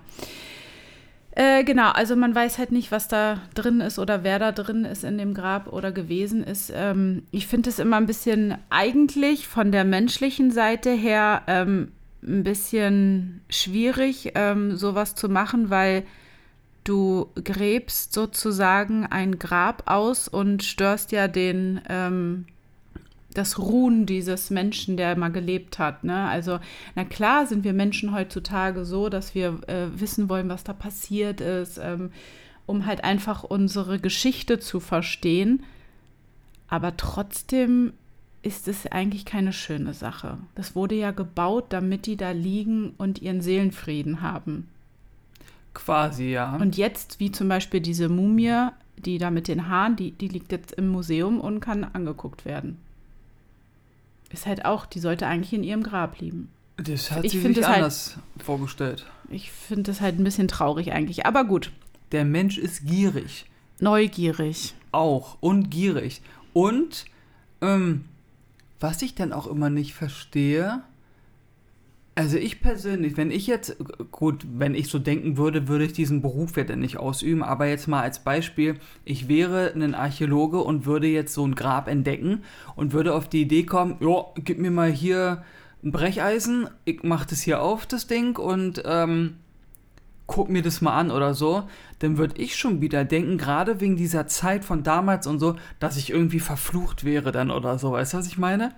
Äh, 1.33 1.63
genau, 1.65 1.91
also 1.91 2.17
man 2.17 2.35
weiß 2.35 2.59
halt 2.59 2.73
nicht, 2.73 2.91
was 2.91 3.07
da 3.07 3.41
drin 3.55 3.81
ist 3.81 3.99
oder 3.99 4.25
wer 4.25 4.39
da 4.39 4.53
drin 4.53 4.85
ist 4.85 5.05
in 5.05 5.17
dem 5.17 5.33
Grab 5.33 5.73
oder 5.73 5.93
gewesen 5.93 6.43
ist. 6.43 6.73
Ähm, 6.75 7.23
ich 7.31 7.47
finde 7.47 7.71
es 7.71 7.79
immer 7.79 7.97
ein 7.97 8.07
bisschen 8.07 8.57
eigentlich 8.69 9.47
von 9.47 9.71
der 9.71 9.85
menschlichen 9.85 10.51
Seite 10.51 10.91
her 10.91 11.43
ähm, 11.47 11.93
ein 12.23 12.43
bisschen 12.43 13.43
schwierig, 13.49 14.33
ähm, 14.35 14.77
sowas 14.77 15.15
zu 15.15 15.29
machen, 15.29 15.71
weil 15.71 16.05
du 16.85 17.29
gräbst 17.45 18.13
sozusagen 18.13 19.07
ein 19.07 19.39
Grab 19.39 19.85
aus 19.87 20.29
und 20.29 20.63
störst 20.63 21.13
ja 21.13 21.29
den, 21.29 21.81
ähm, 21.89 22.47
das 23.35 23.59
Ruhen 23.59 24.07
dieses 24.07 24.51
Menschen, 24.51 24.97
der 24.97 25.17
mal 25.17 25.31
gelebt 25.31 25.79
hat. 25.79 26.05
Ne? 26.05 26.29
Also, 26.29 26.59
na 26.95 27.05
klar 27.05 27.47
sind 27.47 27.65
wir 27.65 27.73
Menschen 27.73 28.13
heutzutage 28.13 28.85
so, 28.85 29.09
dass 29.09 29.35
wir 29.35 29.61
äh, 29.69 29.87
wissen 29.95 30.29
wollen, 30.29 30.49
was 30.49 30.65
da 30.65 30.73
passiert 30.73 31.41
ist, 31.41 31.79
ähm, 31.79 32.11
um 32.67 32.87
halt 32.87 33.05
einfach 33.05 33.45
unsere 33.45 33.99
Geschichte 33.99 34.59
zu 34.59 34.81
verstehen. 34.81 35.63
Aber 36.69 36.97
trotzdem 36.97 37.93
ist 38.43 38.69
es 38.69 38.87
eigentlich 38.87 39.25
keine 39.25 39.53
schöne 39.53 39.93
Sache. 39.93 40.39
Das 40.55 40.75
wurde 40.75 40.95
ja 40.95 41.11
gebaut, 41.11 41.67
damit 41.71 42.07
die 42.07 42.17
da 42.17 42.31
liegen 42.31 42.95
und 42.97 43.21
ihren 43.21 43.43
Seelenfrieden 43.43 44.23
haben. 44.23 44.69
Quasi, 45.85 46.31
ja. 46.31 46.57
Und 46.57 46.77
jetzt, 46.77 47.21
wie 47.21 47.33
zum 47.33 47.49
Beispiel 47.49 47.81
diese 47.81 48.09
Mumie, 48.09 48.69
die 48.97 49.19
da 49.19 49.31
mit 49.31 49.49
den 49.49 49.69
Haaren, 49.69 49.97
die, 49.97 50.13
die 50.13 50.29
liegt 50.29 50.53
jetzt 50.53 50.73
im 50.73 50.89
Museum 50.89 51.41
und 51.41 51.61
kann 51.61 51.85
angeguckt 51.85 52.45
werden. 52.45 52.79
Ist 54.31 54.47
halt 54.47 54.65
auch, 54.65 54.87
die 54.87 55.01
sollte 55.01 55.27
eigentlich 55.27 55.53
in 55.53 55.65
ihrem 55.65 55.83
Grab 55.83 56.21
liegen. 56.21 56.49
Das 56.77 57.11
hat 57.11 57.25
ich 57.25 57.33
sie 57.33 57.41
sich 57.41 57.57
halt 57.65 57.77
anders 57.77 58.17
halt, 58.17 58.45
vorgestellt. 58.45 59.07
Ich 59.29 59.51
finde 59.51 59.85
das 59.85 60.01
halt 60.01 60.19
ein 60.19 60.25
bisschen 60.25 60.49
traurig 60.49 60.93
eigentlich, 60.93 61.27
aber 61.27 61.45
gut. 61.45 61.73
Der 62.13 62.25
Mensch 62.25 62.59
ist 62.59 62.87
gierig. 62.87 63.47
Neugierig. 63.81 64.75
Auch 64.93 65.37
und 65.41 65.71
gierig. 65.71 66.23
Und 66.53 67.07
Ähm, 67.63 68.05
was 68.79 69.03
ich 69.03 69.15
dann 69.15 69.33
auch 69.33 69.47
immer 69.47 69.69
nicht 69.69 69.93
verstehe, 69.93 70.83
also 72.21 72.37
ich 72.37 72.61
persönlich, 72.61 73.17
wenn 73.17 73.31
ich 73.31 73.47
jetzt, 73.47 73.77
gut, 74.11 74.47
wenn 74.53 74.75
ich 74.75 74.89
so 74.89 74.99
denken 74.99 75.39
würde, 75.39 75.69
würde 75.69 75.87
ich 75.87 75.95
diesen 75.95 76.21
Beruf 76.21 76.55
ja 76.59 76.65
dann 76.65 76.81
nicht 76.81 76.99
ausüben, 76.99 77.43
aber 77.43 77.67
jetzt 77.67 77.89
mal 77.89 78.03
als 78.03 78.19
Beispiel, 78.19 78.77
ich 79.07 79.27
wäre 79.27 79.73
ein 79.75 79.95
Archäologe 79.95 80.59
und 80.59 80.85
würde 80.85 81.07
jetzt 81.07 81.33
so 81.33 81.47
ein 81.47 81.55
Grab 81.55 81.89
entdecken 81.89 82.43
und 82.77 82.93
würde 82.93 83.15
auf 83.15 83.27
die 83.27 83.41
Idee 83.41 83.65
kommen, 83.65 83.97
ja, 84.01 84.27
gib 84.35 84.59
mir 84.59 84.71
mal 84.71 84.91
hier 84.91 85.45
ein 85.83 85.93
Brecheisen, 85.93 86.69
ich 86.85 87.03
mach 87.05 87.25
das 87.25 87.41
hier 87.41 87.63
auf, 87.63 87.87
das 87.87 88.07
Ding, 88.07 88.37
und 88.37 88.83
ähm, 88.85 89.37
guck 90.27 90.51
mir 90.51 90.61
das 90.61 90.83
mal 90.83 90.99
an 90.99 91.11
oder 91.11 91.33
so, 91.33 91.63
dann 92.01 92.19
würde 92.19 92.39
ich 92.39 92.55
schon 92.55 92.83
wieder 92.83 93.07
denken, 93.07 93.39
gerade 93.39 93.81
wegen 93.81 93.97
dieser 93.97 94.27
Zeit 94.27 94.67
von 94.67 94.83
damals 94.83 95.27
und 95.27 95.39
so, 95.39 95.57
dass 95.79 95.97
ich 95.97 96.11
irgendwie 96.11 96.41
verflucht 96.41 97.03
wäre 97.03 97.33
dann 97.33 97.51
oder 97.51 97.79
so. 97.79 97.93
Weißt 97.93 98.13
du, 98.13 98.19
was 98.19 98.27
ich 98.27 98.37
meine? 98.37 98.75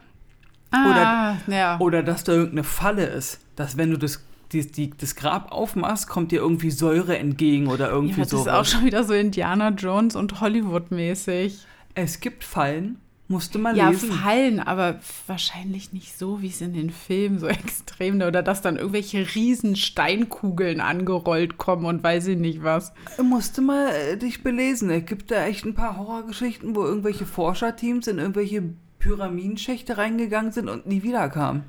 Ah, 0.73 1.37
oder, 1.47 1.55
ja. 1.55 1.79
oder 1.79 2.03
dass 2.03 2.25
da 2.25 2.33
irgendeine 2.33 2.65
Falle 2.65 3.05
ist, 3.07 3.41
dass 3.57 3.77
wenn 3.77 3.91
du 3.91 3.99
das, 3.99 4.25
die, 4.53 4.67
die, 4.67 4.91
das 4.91 5.15
Grab 5.15 5.53
aufmachst, 5.53 6.09
kommt 6.09 6.33
dir 6.33 6.41
irgendwie 6.41 6.71
Säure 6.71 7.19
entgegen 7.19 7.69
oder 7.69 7.91
irgendwie 7.91 8.21
ja, 8.21 8.25
das 8.25 8.31
so. 8.31 8.39
ist 8.41 8.49
auch 8.49 8.65
schon 8.65 8.85
wieder 8.85 9.05
so 9.05 9.13
Indiana 9.15 9.69
Jones 9.71 10.17
und 10.17 10.41
Hollywood-mäßig. 10.41 11.67
Es 11.95 12.21
gibt 12.21 12.43
Fallen, 12.43 12.99
musst 13.29 13.55
du 13.55 13.59
mal 13.59 13.77
Ja, 13.77 13.91
lesen. 13.91 14.13
Fallen, 14.13 14.61
aber 14.61 15.01
wahrscheinlich 15.27 15.93
nicht 15.93 16.17
so, 16.17 16.41
wie 16.43 16.49
es 16.49 16.61
in 16.61 16.75
den 16.75 16.91
Filmen 16.91 17.39
so 17.39 17.47
extrem, 17.49 18.17
oder 18.21 18.43
dass 18.43 18.63
dann 18.63 18.77
irgendwelche 18.77 19.35
riesen 19.35 19.75
Steinkugeln 19.75 20.81
angerollt 20.81 21.59
kommen 21.59 21.87
und 21.87 22.03
weiß 22.03 22.29
ich 22.29 22.39
nicht 22.39 22.63
was. 22.63 22.93
Musst 23.23 23.59
du 23.59 23.63
mal 23.63 23.89
äh, 23.89 24.17
dich 24.17 24.43
belesen. 24.43 24.91
Es 24.91 25.05
gibt 25.07 25.31
da 25.31 25.45
echt 25.47 25.65
ein 25.65 25.75
paar 25.75 25.97
Horrorgeschichten, 25.97 26.77
wo 26.77 26.85
irgendwelche 26.85 27.27
Forscherteams 27.27 28.07
in 28.07 28.19
irgendwelche 28.19 28.75
Pyramidenschächte 29.03 29.99
reingegangen 29.99 30.53
sind 30.53 30.69
und 30.69 30.87
nie 30.87 31.03
wiederkamen. 31.03 31.65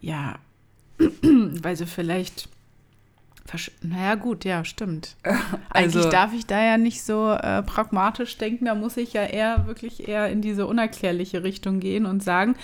Ja, 0.00 0.36
weil 0.98 1.76
sie 1.76 1.86
vielleicht. 1.86 2.48
versch- 3.50 3.70
Naja, 3.82 4.14
gut, 4.14 4.44
ja, 4.44 4.64
stimmt. 4.64 5.16
Also- 5.68 5.98
Eigentlich 5.98 6.06
darf 6.12 6.32
ich 6.32 6.46
da 6.46 6.62
ja 6.62 6.78
nicht 6.78 7.02
so 7.02 7.30
äh, 7.32 7.62
pragmatisch 7.62 8.38
denken, 8.38 8.64
da 8.66 8.74
muss 8.74 8.96
ich 8.96 9.12
ja 9.12 9.24
eher 9.24 9.66
wirklich 9.66 10.08
eher 10.08 10.28
in 10.30 10.40
diese 10.42 10.66
unerklärliche 10.66 11.42
Richtung 11.42 11.80
gehen 11.80 12.06
und 12.06 12.22
sagen, 12.22 12.56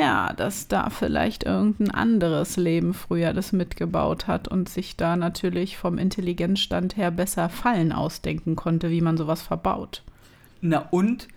ja, 0.00 0.32
dass 0.34 0.68
da 0.68 0.90
vielleicht 0.90 1.44
irgendein 1.44 1.90
anderes 1.90 2.56
Leben 2.56 2.92
früher 2.92 3.32
das 3.32 3.52
mitgebaut 3.52 4.26
hat 4.26 4.46
und 4.48 4.68
sich 4.68 4.96
da 4.96 5.16
natürlich 5.16 5.76
vom 5.78 5.96
Intelligenzstand 5.96 6.96
her 6.96 7.10
besser 7.10 7.48
Fallen 7.48 7.92
ausdenken 7.92 8.56
konnte, 8.56 8.90
wie 8.90 9.00
man 9.00 9.16
sowas 9.16 9.40
verbaut. 9.42 10.02
Na 10.60 10.80
und 10.90 11.28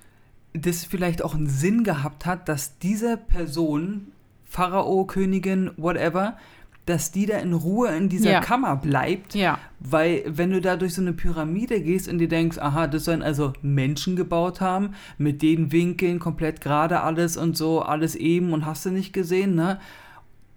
das 0.53 0.85
vielleicht 0.85 1.23
auch 1.23 1.33
einen 1.35 1.47
Sinn 1.47 1.83
gehabt 1.83 2.25
hat, 2.25 2.47
dass 2.47 2.77
diese 2.79 3.17
Person, 3.17 4.11
Pharao, 4.45 5.05
Königin, 5.05 5.71
whatever, 5.77 6.37
dass 6.85 7.11
die 7.11 7.25
da 7.25 7.37
in 7.37 7.53
Ruhe 7.53 7.89
in 7.95 8.09
dieser 8.09 8.31
Ja. 8.33 8.39
Kammer 8.41 8.75
bleibt. 8.75 9.35
Ja. 9.35 9.57
Weil 9.79 10.23
wenn 10.27 10.51
du 10.51 10.59
da 10.59 10.75
durch 10.75 10.93
so 10.93 11.01
eine 11.01 11.13
Pyramide 11.13 11.81
gehst 11.81 12.09
und 12.09 12.19
dir 12.19 12.27
denkst, 12.27 12.57
aha, 12.57 12.87
das 12.87 13.05
sollen 13.05 13.23
also 13.23 13.53
Menschen 13.61 14.15
gebaut 14.17 14.59
haben, 14.59 14.91
mit 15.17 15.41
den 15.41 15.71
Winkeln 15.71 16.19
komplett 16.19 16.59
gerade 16.59 16.99
alles 17.01 17.37
und 17.37 17.55
so, 17.57 17.81
alles 17.81 18.15
eben 18.15 18.51
und 18.51 18.65
hast 18.65 18.85
du 18.85 18.89
nicht 18.91 19.13
gesehen, 19.13 19.55
ne? 19.55 19.79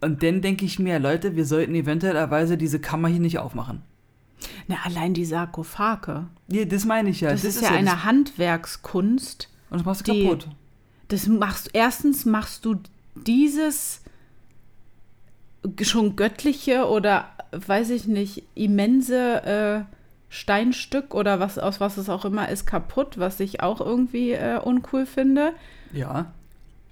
Und 0.03 0.23
dann 0.23 0.43
denke 0.43 0.65
ich 0.67 0.79
mir, 0.79 0.99
Leute, 0.99 1.37
wir 1.37 1.47
sollten 1.47 1.75
eventuellerweise 1.75 2.59
diese 2.59 2.81
Kammer 2.81 3.09
hier 3.09 3.21
nicht 3.21 3.39
aufmachen. 3.39 3.83
Na, 4.67 4.77
allein 4.85 5.15
die 5.15 5.25
Sarkophage. 5.25 6.27
Nee, 6.49 6.67
das 6.67 6.85
meine 6.85 7.09
ich 7.09 7.23
ja. 7.23 7.31
Das, 7.31 7.45
ist 7.45 7.63
ja 7.63 7.71
eine 7.71 7.91
das- 7.91 8.05
Handwerkskunst. 8.05 9.49
Und 9.71 9.79
das 9.79 9.85
machst 9.87 10.07
du 10.07 10.13
die- 10.13 10.23
kaputt. 10.25 10.49
Das 11.09 11.27
machst 11.29 11.71
erstens 11.73 12.25
machst 12.25 12.65
du 12.65 12.77
dieses 13.15 14.01
schon 15.83 16.17
göttliche 16.17 16.87
oder 16.89 17.29
weiß 17.53 17.91
ich 17.91 18.07
nicht 18.07 18.43
immense 18.55 19.43
äh, 19.45 19.95
Steinstück 20.29 21.15
oder 21.15 21.41
was 21.41 21.59
aus 21.59 21.81
was 21.81 21.97
es 21.97 22.09
auch 22.09 22.25
immer 22.25 22.49
ist 22.49 22.67
kaputt, 22.67 23.19
was 23.19 23.41
ich 23.41 23.61
auch 23.63 23.81
irgendwie 23.81 24.33
äh, 24.33 24.59
uncool 24.63 25.07
finde. 25.07 25.53
Ja. 25.93 26.33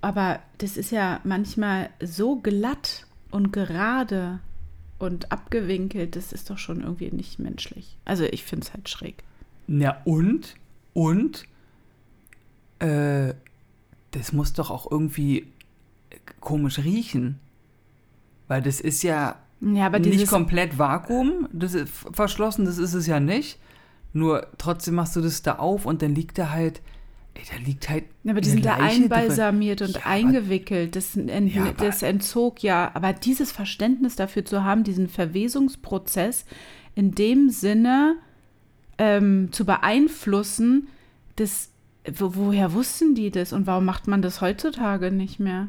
Aber 0.00 0.38
das 0.58 0.76
ist 0.76 0.90
ja 0.90 1.20
manchmal 1.24 1.90
so 2.00 2.36
glatt 2.36 3.06
und 3.30 3.52
gerade 3.52 4.38
und 4.98 5.32
abgewinkelt, 5.32 6.14
das 6.16 6.32
ist 6.32 6.50
doch 6.50 6.58
schon 6.58 6.82
irgendwie 6.82 7.10
nicht 7.10 7.38
menschlich. 7.38 7.96
Also 8.04 8.24
ich 8.24 8.44
finde 8.44 8.66
es 8.66 8.72
halt 8.72 8.88
schräg. 8.88 9.22
Na 9.66 9.96
und? 10.04 10.54
Und? 10.92 11.46
Äh, 12.78 13.34
das 14.10 14.32
muss 14.32 14.52
doch 14.52 14.70
auch 14.70 14.90
irgendwie 14.90 15.52
komisch 16.40 16.78
riechen. 16.78 17.38
Weil 18.48 18.62
das 18.62 18.80
ist 18.80 19.02
ja 19.02 19.36
Ja, 19.60 19.88
nicht 19.98 20.28
komplett 20.28 20.78
Vakuum, 20.78 21.48
das 21.52 21.74
ist 21.74 21.90
verschlossen, 22.12 22.64
das 22.66 22.78
ist 22.78 22.94
es 22.94 23.06
ja 23.06 23.20
nicht. 23.20 23.58
Nur 24.12 24.46
trotzdem 24.58 24.94
machst 24.94 25.16
du 25.16 25.20
das 25.20 25.42
da 25.42 25.56
auf 25.56 25.86
und 25.86 26.00
dann 26.02 26.14
liegt 26.14 26.38
da 26.38 26.50
halt, 26.50 26.82
ey, 27.34 27.42
da 27.50 27.56
liegt 27.64 27.88
halt. 27.88 28.04
Ja, 28.22 28.30
aber 28.32 28.40
die 28.40 28.50
sind 28.50 28.64
da 28.64 28.76
Leiche 28.76 29.08
drin. 29.08 29.12
einbalsamiert 29.12 29.82
und 29.82 29.94
Ja, 29.96 30.02
eingewickelt. 30.04 30.94
Das, 30.94 31.16
ent, 31.16 31.52
Ja, 31.52 31.72
das 31.72 32.02
entzog 32.02 32.62
ja, 32.62 32.90
aber 32.94 33.12
dieses 33.12 33.50
Verständnis 33.50 34.14
dafür 34.14 34.44
zu 34.44 34.62
haben, 34.62 34.84
diesen 34.84 35.08
Verwesungsprozess 35.08 36.44
in 36.94 37.12
dem 37.12 37.50
Sinne 37.50 38.16
ähm, 38.98 39.48
zu 39.50 39.64
beeinflussen, 39.64 40.88
das, 41.36 41.70
wo, 42.12 42.34
woher 42.34 42.72
wussten 42.72 43.14
die 43.14 43.30
das 43.30 43.52
und 43.52 43.66
warum 43.66 43.84
macht 43.84 44.06
man 44.06 44.22
das 44.22 44.40
heutzutage 44.40 45.10
nicht 45.10 45.40
mehr? 45.40 45.68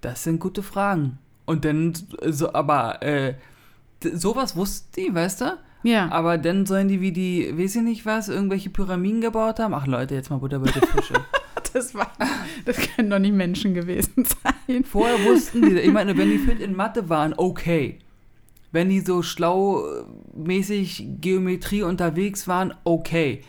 Das 0.00 0.24
sind 0.24 0.38
gute 0.40 0.62
Fragen. 0.62 1.18
Und 1.46 1.64
dann, 1.64 1.94
so, 2.26 2.52
aber, 2.52 3.02
äh, 3.02 3.34
sowas 4.02 4.56
wussten 4.56 4.92
die, 4.96 5.14
weißt 5.14 5.40
du? 5.42 5.58
Ja, 5.84 6.10
Aber 6.10 6.38
dann 6.38 6.64
sollen 6.64 6.88
die 6.88 7.02
wie 7.02 7.12
die, 7.12 7.58
weiß 7.58 7.76
ich 7.76 7.82
nicht 7.82 8.06
was, 8.06 8.30
irgendwelche 8.30 8.70
Pyramiden 8.70 9.20
gebaut 9.20 9.58
haben. 9.58 9.74
Ach 9.74 9.86
Leute, 9.86 10.14
jetzt 10.14 10.30
mal 10.30 10.38
Butter 10.38 10.58
bei 10.58 10.70
der 10.70 10.80
Fische. 10.80 11.12
das, 11.74 11.94
war, 11.94 12.10
das 12.64 12.78
können 12.78 13.10
doch 13.10 13.18
nicht 13.18 13.34
Menschen 13.34 13.74
gewesen 13.74 14.24
sein. 14.66 14.84
Vorher 14.84 15.22
wussten 15.26 15.60
die, 15.60 15.78
ich 15.78 15.92
meine, 15.92 16.16
wenn 16.16 16.30
die 16.30 16.38
fit 16.38 16.58
in 16.60 16.74
Mathe 16.74 17.10
waren, 17.10 17.34
okay. 17.36 17.98
Wenn 18.72 18.88
die 18.88 19.00
so 19.00 19.22
schlau-mäßig 19.22 21.06
Geometrie 21.20 21.82
unterwegs 21.82 22.48
waren, 22.48 22.72
okay. 22.84 23.42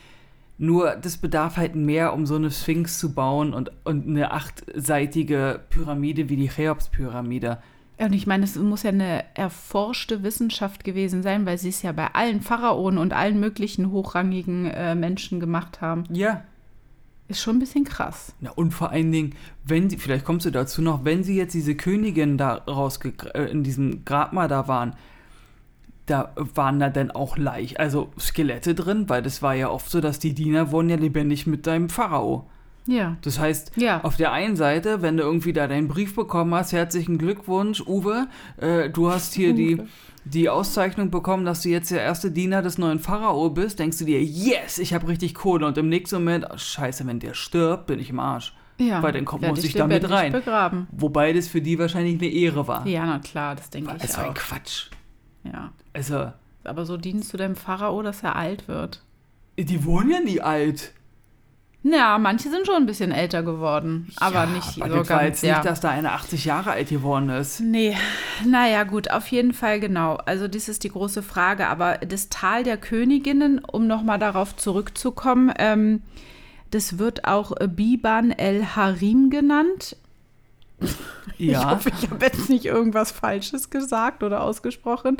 Nur 0.57 0.95
das 0.95 1.17
bedarf 1.17 1.57
halt 1.57 1.75
mehr, 1.75 2.13
um 2.13 2.25
so 2.25 2.35
eine 2.35 2.49
Sphinx 2.49 2.97
zu 2.97 3.13
bauen 3.13 3.53
und, 3.53 3.71
und 3.83 4.07
eine 4.07 4.31
achtseitige 4.31 5.59
Pyramide 5.69 6.29
wie 6.29 6.37
die 6.37 6.47
Cheops-Pyramide. 6.47 7.57
Und 7.97 8.13
ich 8.13 8.27
meine, 8.27 8.43
es 8.43 8.55
muss 8.55 8.83
ja 8.83 8.89
eine 8.89 9.23
erforschte 9.35 10.23
Wissenschaft 10.23 10.83
gewesen 10.83 11.23
sein, 11.23 11.45
weil 11.45 11.57
sie 11.57 11.69
es 11.69 11.81
ja 11.81 11.91
bei 11.91 12.13
allen 12.13 12.41
Pharaonen 12.41 12.97
und 12.97 13.13
allen 13.13 13.39
möglichen 13.39 13.91
hochrangigen 13.91 14.65
äh, 14.65 14.95
Menschen 14.95 15.39
gemacht 15.39 15.81
haben. 15.81 16.03
Ja. 16.09 16.43
Ist 17.27 17.41
schon 17.41 17.55
ein 17.55 17.59
bisschen 17.59 17.85
krass. 17.85 18.35
Na, 18.39 18.51
und 18.51 18.71
vor 18.71 18.91
allen 18.91 19.11
Dingen, 19.11 19.33
wenn 19.63 19.89
sie, 19.89 19.97
vielleicht 19.97 20.25
kommst 20.25 20.45
du 20.45 20.51
dazu 20.51 20.81
noch, 20.81 21.05
wenn 21.05 21.23
sie 21.23 21.35
jetzt 21.35 21.53
diese 21.53 21.75
Königin 21.75 22.37
da 22.37 22.55
rausge 22.55 23.13
äh, 23.33 23.49
in 23.49 23.63
diesem 23.63 24.05
Grabmal 24.05 24.47
da 24.47 24.67
waren, 24.67 24.95
da 26.05 26.31
waren 26.35 26.79
da 26.79 26.89
dann 26.89 27.11
auch 27.11 27.37
Leich, 27.37 27.79
also 27.79 28.11
Skelette 28.19 28.75
drin, 28.75 29.09
weil 29.09 29.21
das 29.23 29.41
war 29.41 29.55
ja 29.55 29.69
oft 29.69 29.89
so, 29.89 30.01
dass 30.01 30.19
die 30.19 30.33
Diener 30.33 30.71
wurden 30.71 30.89
ja 30.89 30.97
lebendig 30.97 31.47
mit 31.47 31.65
deinem 31.67 31.89
Pharao. 31.89 32.47
Ja. 32.87 33.17
Das 33.21 33.39
heißt, 33.39 33.71
Ja. 33.77 34.01
auf 34.03 34.15
der 34.15 34.31
einen 34.31 34.55
Seite, 34.55 35.01
wenn 35.01 35.17
du 35.17 35.23
irgendwie 35.23 35.53
da 35.53 35.67
deinen 35.67 35.87
Brief 35.87 36.15
bekommen 36.15 36.53
hast, 36.53 36.71
herzlichen 36.71 37.17
Glückwunsch, 37.17 37.81
Uwe, 37.81 38.27
äh, 38.57 38.89
du 38.91 39.09
hast 39.09 39.33
hier 39.33 39.53
die, 39.55 39.81
die 40.25 40.49
Auszeichnung 40.49 41.09
bekommen, 41.09 41.45
dass 41.45 41.61
du 41.61 41.69
jetzt 41.69 41.89
der 41.89 42.01
erste 42.01 42.29
Diener 42.29 42.61
des 42.61 42.77
neuen 42.77 42.99
Pharao 42.99 43.49
bist, 43.49 43.79
denkst 43.79 43.97
du 43.97 44.05
dir, 44.05 44.21
yes, 44.23 44.77
ich 44.77 44.93
habe 44.93 45.07
richtig 45.07 45.33
Kohle. 45.33 45.65
Und 45.65 45.79
im 45.79 45.89
nächsten 45.89 46.17
Moment, 46.17 46.45
oh, 46.51 46.57
scheiße, 46.57 47.07
wenn 47.07 47.19
der 47.19 47.33
stirbt, 47.33 47.87
bin 47.87 47.99
ich 47.99 48.11
im 48.11 48.19
Arsch. 48.19 48.55
Ja. 48.77 49.01
Weil 49.01 49.13
dann 49.13 49.25
kommt- 49.25 49.47
muss 49.47 49.63
ich 49.63 49.73
da 49.73 49.87
mit 49.87 50.03
lebendig 50.03 50.17
rein. 50.19 50.31
begraben. 50.31 50.87
Wobei 50.91 51.33
das 51.33 51.47
für 51.47 51.61
die 51.61 51.79
wahrscheinlich 51.79 52.21
eine 52.21 52.27
Ehre 52.31 52.67
war. 52.67 52.85
Ja, 52.85 53.05
na 53.07 53.17
klar, 53.17 53.55
das 53.55 53.71
denke 53.71 53.95
ich 53.97 54.03
Es 54.03 54.15
war 54.17 54.25
ein 54.25 54.29
auch. 54.31 54.33
Quatsch. 54.35 54.89
Ja. 55.51 55.71
Also, 55.93 56.31
Aber 56.63 56.85
so 56.85 56.97
dienst 56.97 57.33
du 57.33 57.37
deinem 57.37 57.55
Pharao, 57.55 58.01
dass 58.01 58.23
er 58.23 58.35
alt 58.35 58.67
wird. 58.67 59.01
die 59.57 59.83
wurden 59.85 60.11
ja 60.11 60.19
nie 60.19 60.41
alt. 60.41 60.91
Ja, 61.87 62.17
manche 62.17 62.49
sind 62.49 62.65
schon 62.65 62.77
ein 62.77 62.85
bisschen 62.87 63.11
älter 63.11 63.43
geworden. 63.43 64.11
Aber 64.15 64.45
ja, 64.45 64.45
nicht 64.47 64.81
aber 64.81 65.03
so 65.03 65.03
ganz. 65.03 65.21
jetzt 65.21 65.43
ja. 65.43 65.57
nicht, 65.57 65.65
dass 65.65 65.81
da 65.81 65.89
einer 65.89 66.13
80 66.13 66.43
Jahre 66.45 66.71
alt 66.71 66.89
geworden 66.89 67.29
ist. 67.29 67.59
Nee, 67.59 67.95
naja, 68.43 68.83
gut, 68.85 69.11
auf 69.11 69.27
jeden 69.27 69.53
Fall 69.53 69.79
genau. 69.79 70.15
Also, 70.15 70.47
das 70.47 70.67
ist 70.67 70.83
die 70.83 70.89
große 70.89 71.21
Frage. 71.21 71.67
Aber 71.67 71.99
das 71.99 72.29
Tal 72.29 72.63
der 72.63 72.77
Königinnen, 72.77 73.59
um 73.59 73.85
nochmal 73.85 74.17
darauf 74.17 74.55
zurückzukommen, 74.55 75.53
ähm, 75.59 76.01
das 76.71 76.97
wird 76.97 77.25
auch 77.25 77.51
Biban 77.67 78.31
el 78.31 78.75
Harim 78.75 79.29
genannt. 80.79 80.95
Ich 81.37 81.47
Ja. 81.51 81.71
hoffe, 81.71 81.89
ich 81.89 82.09
habe 82.09 82.23
jetzt 82.23 82.49
nicht 82.49 82.63
irgendwas 82.65 83.11
Falsches 83.11 83.69
gesagt 83.69 84.23
oder 84.23 84.41
ausgesprochen. 84.41 85.17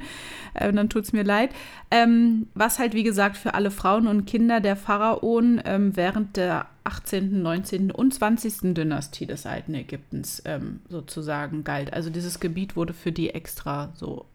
Ähm, 0.54 0.76
dann 0.78 0.88
tut 0.88 1.04
es 1.04 1.12
mir 1.14 1.24
leid. 1.24 1.50
Ähm, 1.92 2.48
was 2.54 2.80
halt, 2.80 2.94
wie 2.94 3.04
gesagt, 3.04 3.36
für 3.36 3.54
alle 3.54 3.70
Frauen 3.70 4.08
und 4.08 4.26
Kinder 4.26 4.62
der 4.62 4.78
Pharaonen 4.78 5.62
ähm, 5.66 5.98
während 5.98 6.38
der 6.38 6.68
18., 6.86 7.42
19. 7.42 7.92
und 7.92 8.14
20. 8.14 8.74
Dynastie 8.76 9.26
des 9.26 9.46
alten 9.46 9.74
Ägyptens 9.74 10.42
ähm, 10.46 10.80
sozusagen 10.88 11.66
galt. 11.66 11.92
Also 11.92 12.10
dieses 12.10 12.40
Gebiet 12.40 12.78
wurde 12.78 12.94
für 12.94 13.12
die 13.12 13.32
extra 13.32 13.92
so, 13.96 14.26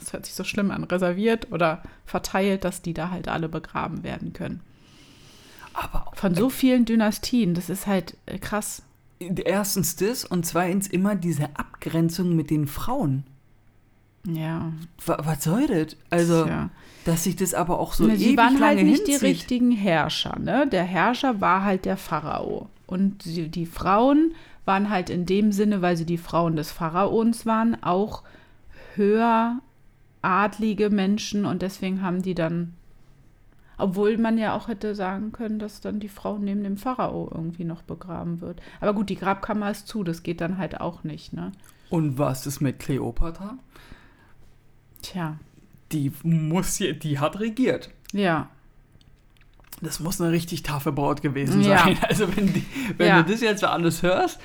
das 0.00 0.12
hört 0.12 0.26
sich 0.26 0.34
so 0.34 0.42
schlimm 0.42 0.72
an, 0.72 0.82
reserviert 0.84 1.52
oder 1.52 1.82
verteilt, 2.04 2.64
dass 2.64 2.82
die 2.82 2.94
da 2.94 3.10
halt 3.10 3.28
alle 3.28 3.48
begraben 3.48 4.02
werden 4.02 4.32
können. 4.32 4.60
Aber 5.74 6.10
Von 6.14 6.34
so 6.34 6.50
vielen 6.50 6.84
Dynastien, 6.84 7.54
das 7.54 7.68
ist 7.70 7.86
halt 7.86 8.16
äh, 8.26 8.38
krass. 8.38 8.82
Erstens 9.20 9.96
das 9.96 10.24
und 10.24 10.46
zweitens 10.46 10.86
immer 10.86 11.14
diese 11.14 11.44
Abgrenzung 11.56 12.36
mit 12.36 12.50
den 12.50 12.66
Frauen. 12.66 13.24
Ja. 14.26 14.72
Wa- 15.06 15.18
Was 15.24 15.44
soll 15.44 15.66
das? 15.66 15.96
Also, 16.10 16.44
Tja. 16.44 16.70
dass 17.04 17.24
sich 17.24 17.36
das 17.36 17.54
aber 17.54 17.78
auch 17.78 17.94
so 17.94 18.04
Ne, 18.06 18.14
ewig 18.14 18.22
sie 18.26 18.36
waren 18.36 18.54
lange 18.54 18.66
halt 18.66 18.82
nicht 18.84 19.06
hinzieht. 19.06 19.20
die 19.22 19.26
richtigen 19.26 19.70
Herrscher. 19.72 20.38
Ne? 20.38 20.66
Der 20.70 20.84
Herrscher 20.84 21.40
war 21.40 21.64
halt 21.64 21.84
der 21.84 21.96
Pharao. 21.96 22.68
Und 22.86 23.24
die, 23.24 23.48
die 23.48 23.66
Frauen 23.66 24.34
waren 24.64 24.90
halt 24.90 25.08
in 25.08 25.24
dem 25.24 25.52
Sinne, 25.52 25.80
weil 25.82 25.96
sie 25.96 26.04
die 26.04 26.18
Frauen 26.18 26.56
des 26.56 26.70
Pharaons 26.70 27.46
waren, 27.46 27.82
auch 27.82 28.22
höher 28.94 29.60
adlige 30.22 30.90
Menschen. 30.90 31.44
Und 31.46 31.62
deswegen 31.62 32.02
haben 32.02 32.22
die 32.22 32.34
dann, 32.34 32.74
obwohl 33.78 34.18
man 34.18 34.36
ja 34.38 34.54
auch 34.54 34.68
hätte 34.68 34.94
sagen 34.94 35.32
können, 35.32 35.58
dass 35.58 35.80
dann 35.80 36.00
die 36.00 36.08
Frau 36.08 36.36
neben 36.38 36.62
dem 36.64 36.76
Pharao 36.76 37.30
irgendwie 37.32 37.64
noch 37.64 37.82
begraben 37.82 38.40
wird. 38.40 38.60
Aber 38.80 38.92
gut, 38.92 39.08
die 39.08 39.16
Grabkammer 39.16 39.70
ist 39.70 39.86
zu, 39.88 40.02
das 40.04 40.22
geht 40.22 40.40
dann 40.40 40.58
halt 40.58 40.80
auch 40.80 41.04
nicht. 41.04 41.32
Ne? 41.32 41.52
Und 41.90 42.18
was 42.18 42.46
ist 42.46 42.60
mit 42.60 42.78
Kleopatra? 42.80 43.56
Tja, 45.02 45.38
Die 45.92 46.12
muss 46.22 46.76
hier, 46.76 46.92
die 46.98 47.18
hat 47.18 47.40
regiert. 47.40 47.90
ja. 48.12 48.48
Das 49.80 50.00
muss 50.00 50.20
eine 50.20 50.32
richtig 50.32 50.64
taffe 50.64 50.90
Braut 50.90 51.22
gewesen 51.22 51.62
Ja. 51.62 51.78
sein. 51.78 51.96
Also 52.08 52.36
wenn, 52.36 52.52
die, 52.52 52.66
wenn 52.96 53.06
Ja. 53.06 53.22
du 53.22 53.30
das 53.30 53.40
jetzt 53.40 53.60
so 53.60 53.68
alles 53.68 54.02
hörst 54.02 54.40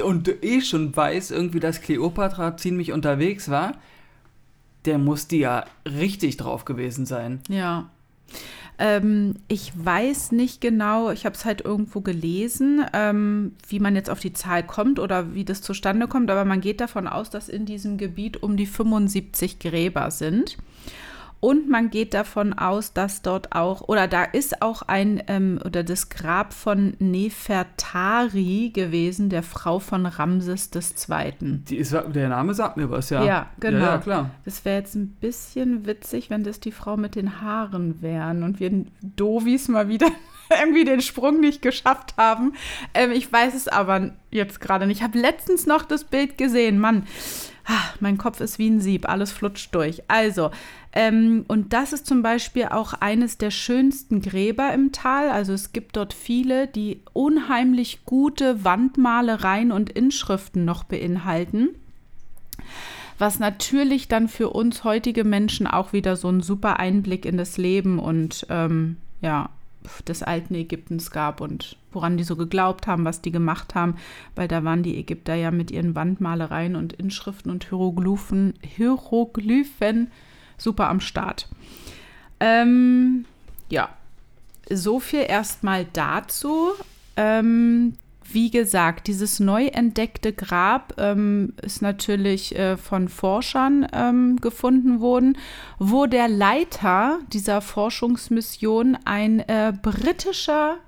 und 0.00 0.28
du 0.28 0.30
eh 0.44 0.60
schon 0.60 0.94
weißt, 0.94 1.32
irgendwie, 1.32 1.58
dass 1.58 1.80
Kleopatra 1.80 2.56
ziemlich 2.56 2.92
unterwegs 2.92 3.50
war, 3.50 3.72
der 4.84 4.98
muss 4.98 5.26
die 5.26 5.38
ja 5.40 5.64
richtig 5.84 6.36
drauf 6.36 6.64
gewesen 6.64 7.04
sein. 7.04 7.40
Ja. 7.48 7.90
Ähm, 8.78 9.36
ich 9.48 9.72
weiß 9.74 10.32
nicht 10.32 10.60
genau, 10.60 11.10
ich 11.10 11.24
habe 11.24 11.34
es 11.34 11.44
halt 11.44 11.62
irgendwo 11.62 12.02
gelesen, 12.02 12.84
ähm, 12.92 13.52
wie 13.68 13.80
man 13.80 13.96
jetzt 13.96 14.10
auf 14.10 14.20
die 14.20 14.34
Zahl 14.34 14.62
kommt 14.62 14.98
oder 14.98 15.34
wie 15.34 15.44
das 15.44 15.62
zustande 15.62 16.08
kommt, 16.08 16.30
aber 16.30 16.44
man 16.44 16.60
geht 16.60 16.80
davon 16.80 17.08
aus, 17.08 17.30
dass 17.30 17.48
in 17.48 17.64
diesem 17.64 17.96
Gebiet 17.96 18.42
um 18.42 18.56
die 18.56 18.66
75 18.66 19.58
Gräber 19.58 20.10
sind. 20.10 20.58
Und 21.38 21.68
man 21.68 21.90
geht 21.90 22.14
davon 22.14 22.54
aus, 22.54 22.94
dass 22.94 23.20
dort 23.20 23.52
auch, 23.52 23.82
oder 23.82 24.08
da 24.08 24.24
ist 24.24 24.62
auch 24.62 24.82
ein, 24.82 25.22
ähm, 25.28 25.60
oder 25.64 25.84
das 25.84 26.08
Grab 26.08 26.54
von 26.54 26.94
Nefertari 26.98 28.70
gewesen, 28.72 29.28
der 29.28 29.42
Frau 29.42 29.78
von 29.78 30.06
Ramses 30.06 30.70
II. 30.74 31.32
Die 31.68 31.76
ist, 31.76 31.92
der 31.92 32.28
Name 32.30 32.54
sagt 32.54 32.76
mir 32.78 32.90
was, 32.90 33.10
ja. 33.10 33.22
Ja, 33.22 33.50
genau. 33.60 33.78
Ja, 33.78 33.84
ja 33.84 33.98
klar. 33.98 34.30
Das 34.44 34.64
wäre 34.64 34.78
jetzt 34.78 34.94
ein 34.94 35.08
bisschen 35.20 35.86
witzig, 35.86 36.30
wenn 36.30 36.42
das 36.42 36.58
die 36.58 36.72
Frau 36.72 36.96
mit 36.96 37.14
den 37.14 37.40
Haaren 37.42 38.00
wären 38.00 38.42
und 38.42 38.58
wir 38.58 38.86
Dovis 39.02 39.68
mal 39.68 39.88
wieder 39.88 40.08
irgendwie 40.50 40.84
den 40.84 41.00
Sprung 41.00 41.40
nicht 41.40 41.60
geschafft 41.60 42.14
haben. 42.16 42.54
Ähm, 42.94 43.10
ich 43.10 43.30
weiß 43.30 43.54
es 43.54 43.68
aber 43.68 44.12
jetzt 44.30 44.60
gerade 44.60 44.86
nicht. 44.86 44.98
Ich 44.98 45.02
habe 45.02 45.18
letztens 45.18 45.66
noch 45.66 45.84
das 45.84 46.04
Bild 46.04 46.38
gesehen. 46.38 46.78
Mann, 46.78 47.06
ah, 47.66 47.94
mein 48.00 48.18
Kopf 48.18 48.40
ist 48.40 48.58
wie 48.58 48.70
ein 48.70 48.80
Sieb. 48.80 49.08
Alles 49.08 49.32
flutscht 49.32 49.74
durch. 49.74 50.02
Also, 50.08 50.50
ähm, 50.96 51.44
und 51.46 51.72
das 51.72 51.92
ist 51.92 52.06
zum 52.06 52.22
Beispiel 52.22 52.66
auch 52.66 52.94
eines 52.94 53.38
der 53.38 53.50
schönsten 53.50 54.22
Gräber 54.22 54.72
im 54.72 54.90
Tal. 54.90 55.30
Also 55.30 55.52
es 55.52 55.72
gibt 55.72 55.96
dort 55.96 56.14
viele, 56.14 56.66
die 56.66 57.02
unheimlich 57.12 58.04
gute 58.04 58.64
Wandmalereien 58.64 59.70
und 59.70 59.90
Inschriften 59.90 60.64
noch 60.64 60.84
beinhalten 60.84 61.68
was 63.18 63.38
natürlich 63.38 64.08
dann 64.08 64.28
für 64.28 64.50
uns 64.50 64.84
heutige 64.84 65.24
Menschen 65.24 65.66
auch 65.66 65.92
wieder 65.92 66.16
so 66.16 66.28
ein 66.28 66.42
super 66.42 66.78
Einblick 66.78 67.24
in 67.24 67.38
das 67.38 67.56
Leben 67.56 67.98
und 67.98 68.46
ähm, 68.50 68.98
ja 69.22 69.48
des 70.06 70.22
alten 70.22 70.54
Ägyptens 70.54 71.10
gab 71.10 71.40
und 71.40 71.76
woran 71.92 72.16
die 72.16 72.24
so 72.24 72.36
geglaubt 72.36 72.86
haben, 72.86 73.04
was 73.04 73.20
die 73.20 73.30
gemacht 73.30 73.74
haben, 73.74 73.96
weil 74.34 74.48
da 74.48 74.64
waren 74.64 74.82
die 74.82 74.98
Ägypter 74.98 75.34
ja 75.34 75.50
mit 75.50 75.70
ihren 75.70 75.94
Wandmalereien 75.94 76.76
und 76.76 76.92
Inschriften 76.92 77.50
und 77.50 77.68
Hieroglyphen, 77.68 78.54
Hieroglyphen 78.62 80.10
super 80.56 80.88
am 80.88 81.00
Start. 81.00 81.48
Ähm, 82.40 83.24
ja, 83.68 83.88
so 84.70 85.00
viel 85.00 85.24
erstmal 85.26 85.86
dazu. 85.92 86.72
Ähm, 87.16 87.94
wie 88.28 88.50
gesagt, 88.50 89.06
dieses 89.06 89.38
neu 89.38 89.66
entdeckte 89.66 90.32
Grab 90.32 90.94
ähm, 90.98 91.54
ist 91.62 91.80
natürlich 91.80 92.56
äh, 92.58 92.76
von 92.76 93.08
Forschern 93.08 93.86
ähm, 93.92 94.36
gefunden 94.40 95.00
worden, 95.00 95.38
wo 95.78 96.06
der 96.06 96.28
Leiter 96.28 97.20
dieser 97.32 97.60
Forschungsmission 97.60 98.98
ein 99.04 99.40
äh, 99.40 99.72
britischer 99.80 100.78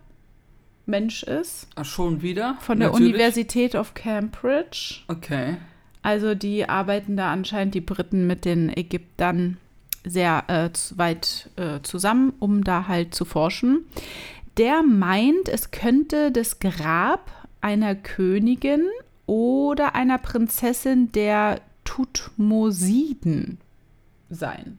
Mensch 0.87 1.23
ist, 1.23 1.69
Ach, 1.77 1.85
schon 1.85 2.23
wieder? 2.23 2.57
von 2.61 2.79
der 2.81 2.89
Natürlich. 2.89 3.15
Universität 3.15 3.75
of 3.75 3.95
Cambridge. 3.95 5.01
Okay. 5.09 5.59
Also 6.03 6.35
die 6.35 6.69
arbeiten 6.69 7.17
da 7.17 7.33
anscheinend 7.33 7.75
die 7.75 7.81
Briten 7.81 8.27
mit 8.27 8.45
den 8.45 8.75
Ägyptern 8.75 9.59
sehr 10.05 10.45
äh, 10.49 10.71
weit 10.97 11.51
äh, 11.57 11.81
zusammen, 11.83 12.33
um 12.39 12.65
da 12.65 12.89
halt 12.89 13.15
zu 13.15 13.25
forschen. 13.25 13.85
Der 14.57 14.83
meint, 14.83 15.49
es 15.49 15.71
könnte 15.71 16.33
das 16.33 16.59
Grab 16.59 17.31
einer 17.61 17.95
Königin 17.95 18.83
oder 19.27 19.95
einer 19.95 20.19
Prinzessin 20.19 21.13
der 21.13 21.61
Tutmosiden 21.85 23.59
sein. 24.31 24.79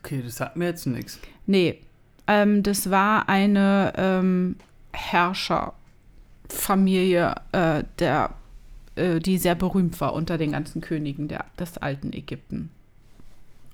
Okay, 0.00 0.22
das 0.24 0.36
sagt 0.36 0.56
mir 0.56 0.66
jetzt 0.66 0.86
nichts. 0.86 1.18
Nee, 1.46 1.80
ähm, 2.26 2.62
das 2.62 2.90
war 2.90 3.28
eine 3.28 3.92
ähm, 3.96 4.56
Herrscherfamilie, 4.92 7.34
äh, 7.52 7.84
der, 7.98 8.30
äh, 8.98 9.20
die 9.20 9.38
sehr 9.38 9.54
berühmt 9.54 10.00
war 10.00 10.12
unter 10.12 10.38
den 10.38 10.52
ganzen 10.52 10.80
Königen 10.80 11.28
der, 11.28 11.44
des 11.58 11.78
alten 11.78 12.12
Ägypten. 12.12 12.70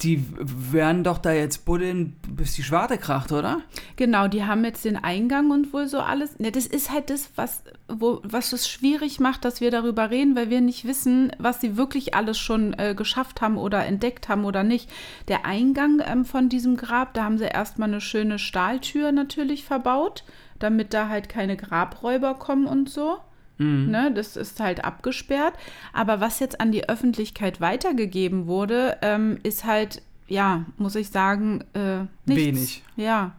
die 0.00 0.24
werden 0.38 1.04
doch 1.04 1.18
da 1.18 1.32
jetzt 1.32 1.64
buddeln, 1.64 2.16
bis 2.28 2.54
die 2.54 2.62
Schwarte 2.62 2.98
kracht, 2.98 3.32
oder? 3.32 3.60
Genau, 3.96 4.28
die 4.28 4.44
haben 4.44 4.64
jetzt 4.64 4.84
den 4.84 4.96
Eingang 4.96 5.50
und 5.50 5.72
wohl 5.72 5.86
so 5.86 6.00
alles. 6.00 6.38
Ne, 6.38 6.52
das 6.52 6.66
ist 6.66 6.90
halt 6.90 7.10
das, 7.10 7.30
was, 7.36 7.62
wo, 7.88 8.20
was 8.22 8.52
es 8.52 8.68
schwierig 8.68 9.20
macht, 9.20 9.44
dass 9.44 9.60
wir 9.60 9.70
darüber 9.70 10.10
reden, 10.10 10.36
weil 10.36 10.50
wir 10.50 10.60
nicht 10.60 10.86
wissen, 10.86 11.32
was 11.38 11.60
sie 11.60 11.76
wirklich 11.76 12.14
alles 12.14 12.38
schon 12.38 12.74
äh, 12.78 12.94
geschafft 12.94 13.40
haben 13.40 13.56
oder 13.58 13.84
entdeckt 13.84 14.28
haben 14.28 14.44
oder 14.44 14.62
nicht. 14.62 14.90
Der 15.28 15.44
Eingang 15.44 16.02
ähm, 16.04 16.24
von 16.24 16.48
diesem 16.48 16.76
Grab, 16.76 17.14
da 17.14 17.24
haben 17.24 17.38
sie 17.38 17.46
erstmal 17.46 17.88
eine 17.88 18.00
schöne 18.00 18.38
Stahltür 18.38 19.12
natürlich 19.12 19.64
verbaut, 19.64 20.24
damit 20.58 20.94
da 20.94 21.08
halt 21.08 21.28
keine 21.28 21.56
Grabräuber 21.56 22.34
kommen 22.34 22.66
und 22.66 22.88
so. 22.88 23.18
Mhm. 23.58 23.90
Ne, 23.90 24.12
das 24.12 24.36
ist 24.36 24.60
halt 24.60 24.84
abgesperrt. 24.84 25.54
Aber 25.92 26.20
was 26.20 26.40
jetzt 26.40 26.60
an 26.60 26.72
die 26.72 26.88
Öffentlichkeit 26.88 27.60
weitergegeben 27.60 28.46
wurde, 28.46 28.98
ähm, 29.02 29.38
ist 29.42 29.64
halt, 29.64 30.02
ja, 30.28 30.64
muss 30.76 30.94
ich 30.94 31.10
sagen, 31.10 31.64
äh, 31.74 32.00
nichts. 32.26 32.44
Wenig. 32.44 32.82
Ja. 32.96 33.34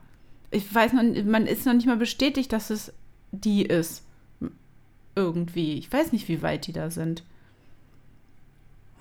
Ich 0.50 0.74
weiß 0.74 0.94
noch, 0.94 1.04
man 1.26 1.46
ist 1.46 1.66
noch 1.66 1.74
nicht 1.74 1.88
mal 1.88 1.98
bestätigt, 1.98 2.54
dass 2.54 2.70
es 2.70 2.94
die 3.32 3.64
ist. 3.64 4.04
Irgendwie. 5.16 5.78
Ich 5.78 5.92
weiß 5.92 6.12
nicht, 6.14 6.28
wie 6.28 6.42
weit 6.42 6.68
die 6.68 6.74
da 6.74 6.90
sind. 6.90 7.24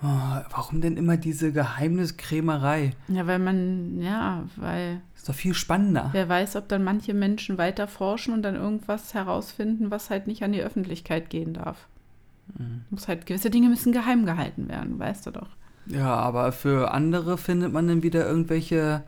Oh, 0.07 0.41
warum 0.51 0.81
denn 0.81 0.97
immer 0.97 1.17
diese 1.17 1.53
Geheimniskrämerei? 1.53 2.93
Ja, 3.09 3.27
weil 3.27 3.41
man, 3.41 4.01
ja, 4.01 4.45
weil. 4.55 5.01
Ist 5.17 5.29
doch 5.29 5.35
viel 5.35 5.55
spannender. 5.55 6.11
Wer 6.13 6.29
weiß, 6.29 6.55
ob 6.57 6.69
dann 6.69 6.85
manche 6.85 7.13
Menschen 7.13 7.59
weiter 7.59 7.89
forschen 7.89 8.33
und 8.33 8.43
dann 8.43 8.55
irgendwas 8.55 9.15
herausfinden, 9.15 9.91
was 9.91 10.11
halt 10.11 10.29
nicht 10.29 10.45
an 10.45 10.53
die 10.53 10.63
Öffentlichkeit 10.63 11.29
gehen 11.29 11.55
darf. 11.55 11.89
Mhm. 12.57 12.85
Muss 12.91 13.09
halt, 13.09 13.27
gewisse 13.27 13.51
Dinge 13.51 13.69
müssen 13.69 13.93
geheim 13.93 14.27
gehalten 14.27 14.69
werden, 14.69 14.97
weißt 14.99 15.27
du 15.27 15.33
doch. 15.33 15.49
Ja, 15.87 16.15
aber 16.15 16.53
für 16.53 16.93
andere 16.93 17.37
findet 17.37 17.73
man 17.73 17.89
dann 17.89 18.05
wieder 18.05 18.27
irgendwelche 18.29 19.03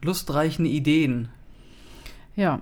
lustreichen 0.00 0.66
Ideen. 0.66 1.28
Ja, 2.36 2.60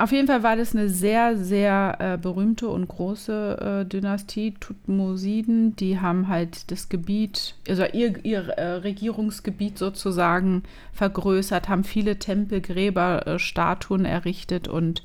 auf 0.00 0.12
jeden 0.12 0.26
Fall 0.26 0.42
war 0.42 0.56
das 0.56 0.74
eine 0.74 0.88
sehr, 0.88 1.36
sehr 1.36 1.96
äh, 1.98 2.16
berühmte 2.16 2.68
und 2.68 2.88
große 2.88 3.82
äh, 3.82 3.86
Dynastie, 3.86 4.54
Tutmosiden. 4.58 5.76
Die 5.76 6.00
haben 6.00 6.28
halt 6.28 6.70
das 6.70 6.88
Gebiet, 6.88 7.54
also 7.68 7.84
ihr, 7.84 8.24
ihr 8.24 8.48
äh, 8.48 8.76
Regierungsgebiet 8.76 9.76
sozusagen 9.76 10.62
vergrößert, 10.94 11.68
haben 11.68 11.84
viele 11.84 12.18
Tempel, 12.18 12.62
Gräber, 12.62 13.26
äh, 13.26 13.38
Statuen 13.38 14.06
errichtet 14.06 14.68
und 14.68 15.02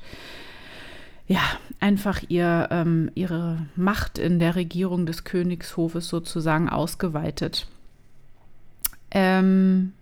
ja, 1.28 1.42
einfach 1.78 2.22
ihr, 2.28 2.68
ähm, 2.70 3.10
ihre 3.14 3.66
Macht 3.76 4.16
in 4.16 4.38
der 4.38 4.56
Regierung 4.56 5.04
des 5.04 5.24
Königshofes 5.24 6.08
sozusagen 6.08 6.70
ausgeweitet. 6.70 7.66
Ähm, 9.10 9.92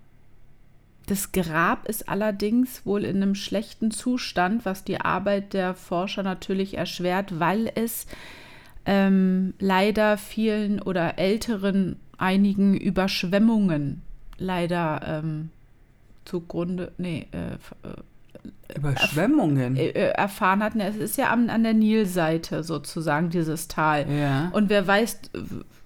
das 1.06 1.32
Grab 1.32 1.86
ist 1.88 2.08
allerdings 2.08 2.86
wohl 2.86 3.04
in 3.04 3.16
einem 3.16 3.34
schlechten 3.34 3.90
Zustand, 3.90 4.64
was 4.64 4.84
die 4.84 5.00
Arbeit 5.00 5.52
der 5.52 5.74
Forscher 5.74 6.22
natürlich 6.22 6.78
erschwert, 6.78 7.38
weil 7.38 7.70
es 7.74 8.06
ähm, 8.86 9.54
leider 9.58 10.16
vielen 10.16 10.80
oder 10.80 11.18
älteren 11.18 11.96
einigen 12.16 12.76
Überschwemmungen 12.76 14.02
leider 14.38 15.00
ähm, 15.06 15.50
zugrunde, 16.24 16.92
nee, 16.98 17.26
äh, 17.32 17.54
äh 17.88 17.94
Überschwemmungen 18.76 19.76
äh, 19.76 19.88
äh, 19.88 20.10
erfahren 20.10 20.62
hatten. 20.62 20.80
Es 20.80 20.96
ist 20.96 21.16
ja 21.16 21.30
an, 21.30 21.50
an 21.50 21.62
der 21.62 21.74
Nilseite 21.74 22.62
sozusagen 22.62 23.30
dieses 23.30 23.68
Tal. 23.68 24.06
Ja. 24.10 24.50
Und 24.52 24.68
wer 24.68 24.86
weiß, 24.86 25.20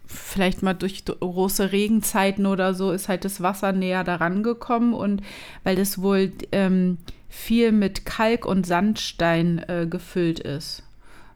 vielleicht 0.09 0.63
mal 0.63 0.75
durch 0.75 1.05
große 1.05 1.71
Regenzeiten 1.71 2.47
oder 2.47 2.73
so 2.73 2.91
ist 2.93 3.09
halt 3.09 3.25
das 3.25 3.43
Wasser 3.43 3.73
näher 3.73 4.05
daran 4.05 4.43
gekommen 4.43 4.95
und 4.95 5.23
weil 5.65 5.77
das 5.77 6.01
wohl 6.01 6.33
ähm, 6.51 6.97
viel 7.29 7.73
mit 7.73 8.07
Kalk 8.07 8.47
und 8.47 8.67
Sandstein 8.67 9.59
äh, 9.69 9.87
gefüllt 9.89 10.41
ist. 10.41 10.83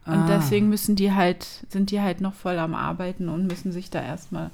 Und 0.05 0.13
ah. 0.15 0.27
deswegen 0.27 0.69
müssen 0.69 0.95
die 0.95 1.13
halt, 1.13 1.65
sind 1.69 1.91
die 1.91 2.01
halt 2.01 2.19
noch 2.19 2.33
voll 2.33 2.57
am 2.57 2.73
Arbeiten 2.73 3.29
und 3.29 3.47
müssen 3.47 3.71
sich 3.71 3.89
da 3.91 4.01
erstmal 4.01 4.49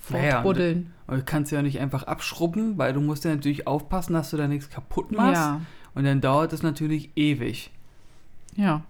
fortbuddeln. 0.00 0.92
Naja, 1.06 1.20
du 1.20 1.24
kannst 1.24 1.52
ja 1.52 1.62
nicht 1.62 1.78
einfach 1.78 2.02
abschrubben, 2.02 2.76
weil 2.76 2.92
du 2.92 3.00
musst 3.00 3.24
ja 3.24 3.30
natürlich 3.30 3.68
aufpassen, 3.68 4.14
dass 4.14 4.30
du 4.30 4.36
da 4.36 4.48
nichts 4.48 4.68
kaputt 4.68 5.12
machst. 5.12 5.40
Ja. 5.40 5.60
Und 5.94 6.04
dann 6.04 6.20
dauert 6.20 6.52
es 6.52 6.62
natürlich 6.62 7.10
ewig. 7.16 7.70
Ja. 8.56 8.82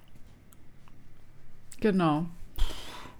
Genau. 1.80 2.26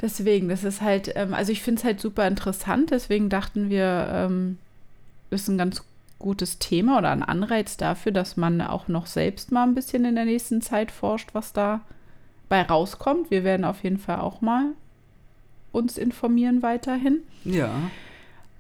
Deswegen, 0.03 0.49
das 0.49 0.65
ist 0.65 0.83
halt, 0.83 1.13
ähm, 1.15 1.33
also 1.33 1.53
ich 1.53 1.63
finde 1.63 1.79
es 1.79 1.85
halt 1.85 2.01
super 2.01 2.27
interessant, 2.27 2.91
deswegen 2.91 3.29
dachten 3.29 3.71
wir, 3.71 4.09
ähm, 4.11 4.59
ist 5.31 5.49
ein 5.49 5.57
ganz 5.57 5.85
gutes 6.19 6.59
Thema 6.59 6.99
oder 6.99 7.11
ein 7.11 7.23
Anreiz 7.23 7.77
dafür, 7.77 8.13
dass 8.13 8.37
man 8.37 8.61
auch 8.61 8.89
noch 8.89 9.07
selbst 9.07 9.53
mal 9.53 9.63
ein 9.63 9.75
bisschen 9.75 10.05
in 10.05 10.17
der 10.17 10.25
nächsten 10.25 10.61
Zeit 10.61 10.91
forscht, 10.91 11.31
was 11.33 11.53
da 11.53 11.81
bei 12.49 12.63
rauskommt. 12.63 13.31
Wir 13.31 13.45
werden 13.45 13.65
auf 13.65 13.83
jeden 13.83 13.99
Fall 13.99 14.21
auch 14.21 14.41
mal 14.41 14.73
uns 15.71 15.97
informieren 15.99 16.63
weiterhin. 16.63 17.21
Ja. 17.45 17.71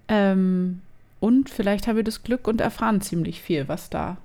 Ähm, 0.09 0.81
und 1.20 1.50
vielleicht 1.50 1.87
haben 1.87 1.96
wir 1.96 2.05
das 2.05 2.22
Glück 2.22 2.48
und 2.48 2.61
erfahren 2.61 3.00
ziemlich 3.00 3.42
viel, 3.42 3.68
was 3.68 3.90
da 3.90 4.16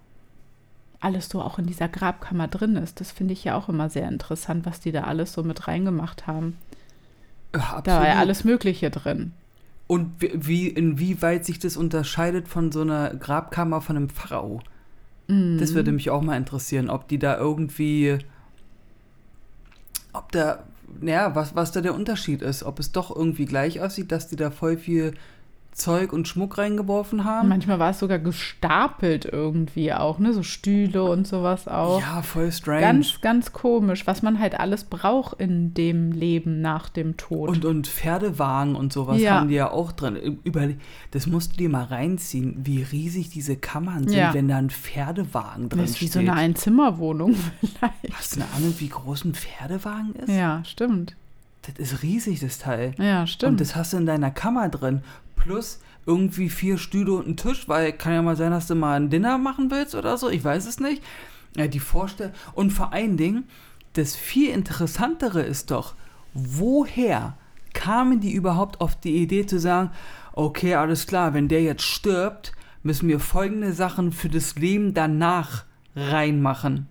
alles 1.00 1.30
so 1.30 1.42
auch 1.42 1.60
in 1.60 1.68
dieser 1.68 1.88
Grabkammer 1.88 2.48
drin 2.48 2.76
ist. 2.76 3.00
Das 3.00 3.12
finde 3.12 3.34
ich 3.34 3.44
ja 3.44 3.56
auch 3.56 3.70
immer 3.70 3.90
sehr 3.90 4.08
interessant, 4.08 4.66
was 4.66 4.80
die 4.80 4.92
da 4.92 5.04
alles 5.04 5.34
so 5.34 5.44
mit 5.44 5.68
reingemacht 5.68 6.28
haben. 6.28 6.58
Ja, 7.58 7.82
da 7.82 8.00
war 8.00 8.08
ja 8.08 8.16
alles 8.16 8.44
Mögliche 8.44 8.90
drin. 8.90 9.34
Und 9.88 10.12
wie, 10.20 10.68
inwieweit 10.68 11.46
sich 11.46 11.60
das 11.60 11.78
unterscheidet 11.78 12.48
von 12.50 12.72
so 12.72 12.82
einer 12.82 13.16
Grabkammer 13.16 13.82
von 13.82 13.96
einem 13.96 14.10
Pharao? 14.10 14.62
Mm. 15.28 15.58
Das 15.58 15.74
würde 15.74 15.94
mich 15.94 16.10
auch 16.10 16.22
mal 16.22 16.36
interessieren, 16.36 16.90
ob 16.90 17.08
die 17.08 17.20
da 17.20 17.38
irgendwie, 17.38 18.18
ob 20.12 20.32
da, 20.34 20.64
naja, 21.00 21.36
was, 21.36 21.56
was 21.56 21.72
da 21.72 21.80
der 21.80 21.96
Unterschied 21.96 22.42
ist, 22.42 22.64
ob 22.64 22.80
es 22.80 22.92
doch 22.92 23.16
irgendwie 23.16 23.46
gleich 23.46 23.80
aussieht, 23.80 24.12
dass 24.12 24.28
die 24.28 24.36
da 24.36 24.52
voll 24.52 24.78
viel 24.78 25.14
Zeug 25.78 26.12
und 26.12 26.28
Schmuck 26.28 26.58
reingeworfen 26.58 27.24
haben. 27.24 27.50
Manchmal 27.50 27.78
war 27.78 27.92
es 27.92 28.00
sogar 28.00 28.18
gestapelt 28.18 29.26
irgendwie 29.26 29.94
auch, 29.94 30.18
ne? 30.18 30.34
So 30.34 30.42
Stühle 30.42 31.04
und 31.04 31.28
sowas 31.28 31.68
auch. 31.68 32.02
Ja, 32.02 32.24
voll 32.24 32.52
strange. 32.52 32.82
Ganz, 32.82 33.22
ganz 33.22 33.54
komisch, 33.54 34.08
was 34.08 34.24
man 34.24 34.40
halt 34.40 34.60
alles 34.60 34.86
braucht 34.86 35.40
in 35.40 35.76
dem 35.76 36.12
Leben 36.12 36.62
nach 36.62 36.90
dem 36.90 37.16
Tod. 37.16 37.50
Und, 37.50 37.64
und 37.64 37.88
Pferdewagen 37.88 38.76
und 38.76 38.92
sowas 38.92 39.22
ja. 39.22 39.36
haben 39.36 39.50
die 39.50 39.56
ja 39.56 39.70
auch 39.70 39.92
drin. 39.92 40.40
Über, 40.44 40.68
das 41.12 41.28
musst 41.28 41.54
du 41.54 41.58
dir 41.58 41.70
mal 41.70 41.84
reinziehen, 41.84 42.56
wie 42.64 42.82
riesig 42.82 43.30
diese 43.30 43.56
Kammern 43.56 44.08
sind, 44.08 44.18
ja. 44.18 44.34
wenn 44.34 44.48
da 44.48 44.58
ein 44.58 44.72
Pferdewagen 44.72 45.70
drin 45.70 45.84
ist. 45.84 45.92
Das 45.94 45.96
ist 45.98 46.02
wie 46.02 46.08
so 46.08 46.20
eine 46.20 46.34
Einzimmerwohnung 46.34 47.36
vielleicht. 47.60 48.18
Hast 48.18 48.36
du 48.36 48.42
eine 48.42 48.50
Ahnung, 48.56 48.74
wie 48.80 48.90
groß 48.90 49.26
ein 49.26 49.36
Pferdewagen 49.36 50.16
ist? 50.16 50.30
Ja, 50.30 50.64
stimmt. 50.66 51.16
Das 51.62 51.76
ist 51.78 52.02
riesig, 52.02 52.40
das 52.40 52.58
Teil. 52.58 52.96
Ja, 52.98 53.28
stimmt. 53.28 53.52
Und 53.52 53.62
das 53.62 53.76
hast 53.76 53.94
du 53.94 53.98
in 53.98 54.06
deiner 54.08 54.32
Kammer 54.32 54.70
drin 54.70 55.04
plus 55.48 55.80
irgendwie 56.06 56.50
vier 56.50 56.78
Stühle 56.78 57.14
und 57.14 57.28
ein 57.28 57.38
Tisch, 57.38 57.68
weil 57.68 57.94
kann 57.94 58.14
ja 58.14 58.22
mal 58.22 58.36
sein, 58.36 58.52
dass 58.52 58.68
du 58.68 58.76
mal 58.76 59.00
ein 59.00 59.10
Dinner 59.10 59.38
machen 59.38 59.72
willst 59.72 59.96
oder 59.96 60.18
so, 60.18 60.30
ich 60.30 60.44
weiß 60.44 60.66
es 60.66 60.80
nicht. 60.80 61.02
Ja, 61.56 61.68
die 61.68 61.80
Vorstellung. 61.80 62.34
Und 62.54 62.72
vor 62.72 62.94
allen 62.94 63.18
Dingen, 63.18 63.46
das 63.94 64.16
viel 64.16 64.52
interessantere 64.52 65.42
ist 65.42 65.72
doch, 65.72 65.96
woher 66.34 67.38
kamen 67.74 68.20
die 68.20 68.32
überhaupt 68.32 68.80
auf 68.82 68.96
die 68.96 69.18
Idee 69.18 69.46
zu 69.46 69.60
sagen, 69.60 69.92
okay, 70.34 70.76
alles 70.76 71.08
klar, 71.08 71.34
wenn 71.34 71.48
der 71.48 71.64
jetzt 71.64 71.84
stirbt, 71.84 72.52
müssen 72.84 73.10
wir 73.10 73.20
folgende 73.20 73.74
Sachen 73.74 74.12
für 74.12 74.30
das 74.30 74.56
Leben 74.56 74.94
danach 74.94 75.66
reinmachen. 75.96 76.88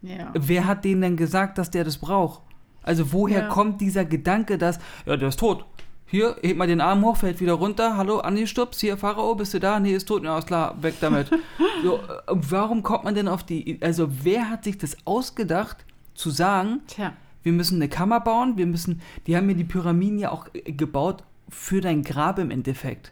Ja. 0.00 0.32
Wer 0.34 0.66
hat 0.66 0.84
denen 0.84 1.02
denn 1.02 1.16
gesagt, 1.16 1.58
dass 1.58 1.70
der 1.70 1.84
das 1.84 1.98
braucht? 1.98 2.42
Also 2.82 3.12
woher 3.12 3.42
ja. 3.42 3.48
kommt 3.48 3.80
dieser 3.80 4.04
Gedanke, 4.04 4.58
dass, 4.58 4.78
ja, 5.06 5.16
der 5.16 5.28
ist 5.28 5.38
tot. 5.38 5.64
Hier, 6.12 6.36
heb 6.42 6.58
mal 6.58 6.66
den 6.66 6.82
Arm 6.82 7.02
hoch, 7.06 7.16
fällt 7.16 7.40
wieder 7.40 7.54
runter. 7.54 7.96
Hallo, 7.96 8.18
Andi 8.18 8.46
Stups, 8.46 8.80
hier, 8.80 8.98
Pharao, 8.98 9.34
bist 9.34 9.54
du 9.54 9.60
da? 9.60 9.80
Nee, 9.80 9.94
ist 9.94 10.08
tot. 10.08 10.22
Ja, 10.22 10.36
ist 10.36 10.46
klar, 10.46 10.76
weg 10.82 10.96
damit. 11.00 11.30
so, 11.82 11.96
äh, 11.96 12.00
warum 12.28 12.82
kommt 12.82 13.04
man 13.04 13.14
denn 13.14 13.28
auf 13.28 13.44
die, 13.44 13.78
also 13.80 14.08
wer 14.22 14.50
hat 14.50 14.64
sich 14.64 14.76
das 14.76 14.94
ausgedacht, 15.06 15.86
zu 16.12 16.28
sagen, 16.28 16.82
Tja. 16.86 17.14
wir 17.44 17.52
müssen 17.52 17.76
eine 17.76 17.88
Kammer 17.88 18.20
bauen, 18.20 18.58
wir 18.58 18.66
müssen, 18.66 19.00
die 19.26 19.38
haben 19.38 19.46
mir 19.46 19.54
die 19.54 19.64
Pyramiden 19.64 20.18
ja 20.18 20.32
auch 20.32 20.48
äh, 20.52 20.72
gebaut 20.72 21.24
für 21.48 21.80
dein 21.80 22.02
Grab 22.02 22.38
im 22.38 22.50
Endeffekt. 22.50 23.10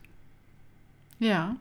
Ja. 1.19 1.57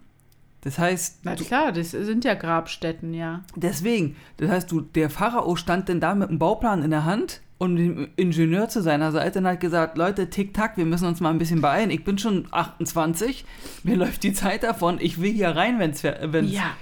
Das 0.60 0.78
heißt. 0.78 1.19
Na 1.23 1.36
klar, 1.36 1.71
das 1.71 1.91
sind 1.91 2.25
ja 2.25 2.34
Grabstätten, 2.34 3.13
ja. 3.13 3.45
Deswegen, 3.56 4.17
das 4.36 4.49
heißt, 4.49 4.69
du, 4.69 4.82
der 4.82 5.10
Pharao 5.10 5.56
stand 5.56 5.88
denn 5.88 6.02
da 6.02 6.15
mit 6.15 6.28
einem 6.28 6.38
Bauplan 6.38 6.84
in 6.84 6.91
der 6.91 7.06
Hand 7.06 7.39
und 7.60 7.76
dem 7.76 8.08
Ingenieur 8.15 8.69
zu 8.69 8.82
seiner 8.82 9.12
Seite 9.12 9.39
und 9.39 9.45
hat 9.45 9.60
gesagt, 9.60 9.98
Leute, 9.98 10.30
tick-tack, 10.30 10.78
wir 10.78 10.86
müssen 10.86 11.06
uns 11.06 11.19
mal 11.19 11.30
ein 11.30 11.38
bisschen 11.38 11.62
beeilen. 11.62 11.91
Ich 11.91 12.06
bin 12.06 12.17
schon 12.17 12.48
28, 12.52 13.45
mir 13.84 13.98
läuft 13.98 14.24
die 14.24 14.34
Zeit 14.34 14.63
davon, 14.63 14.98
ich 15.00 15.22
will 15.22 15.34
hier 15.34 15.50
rein, 15.50 15.78
wenn 15.78 15.91
es... 15.91 16.02
Ja. 16.02 16.76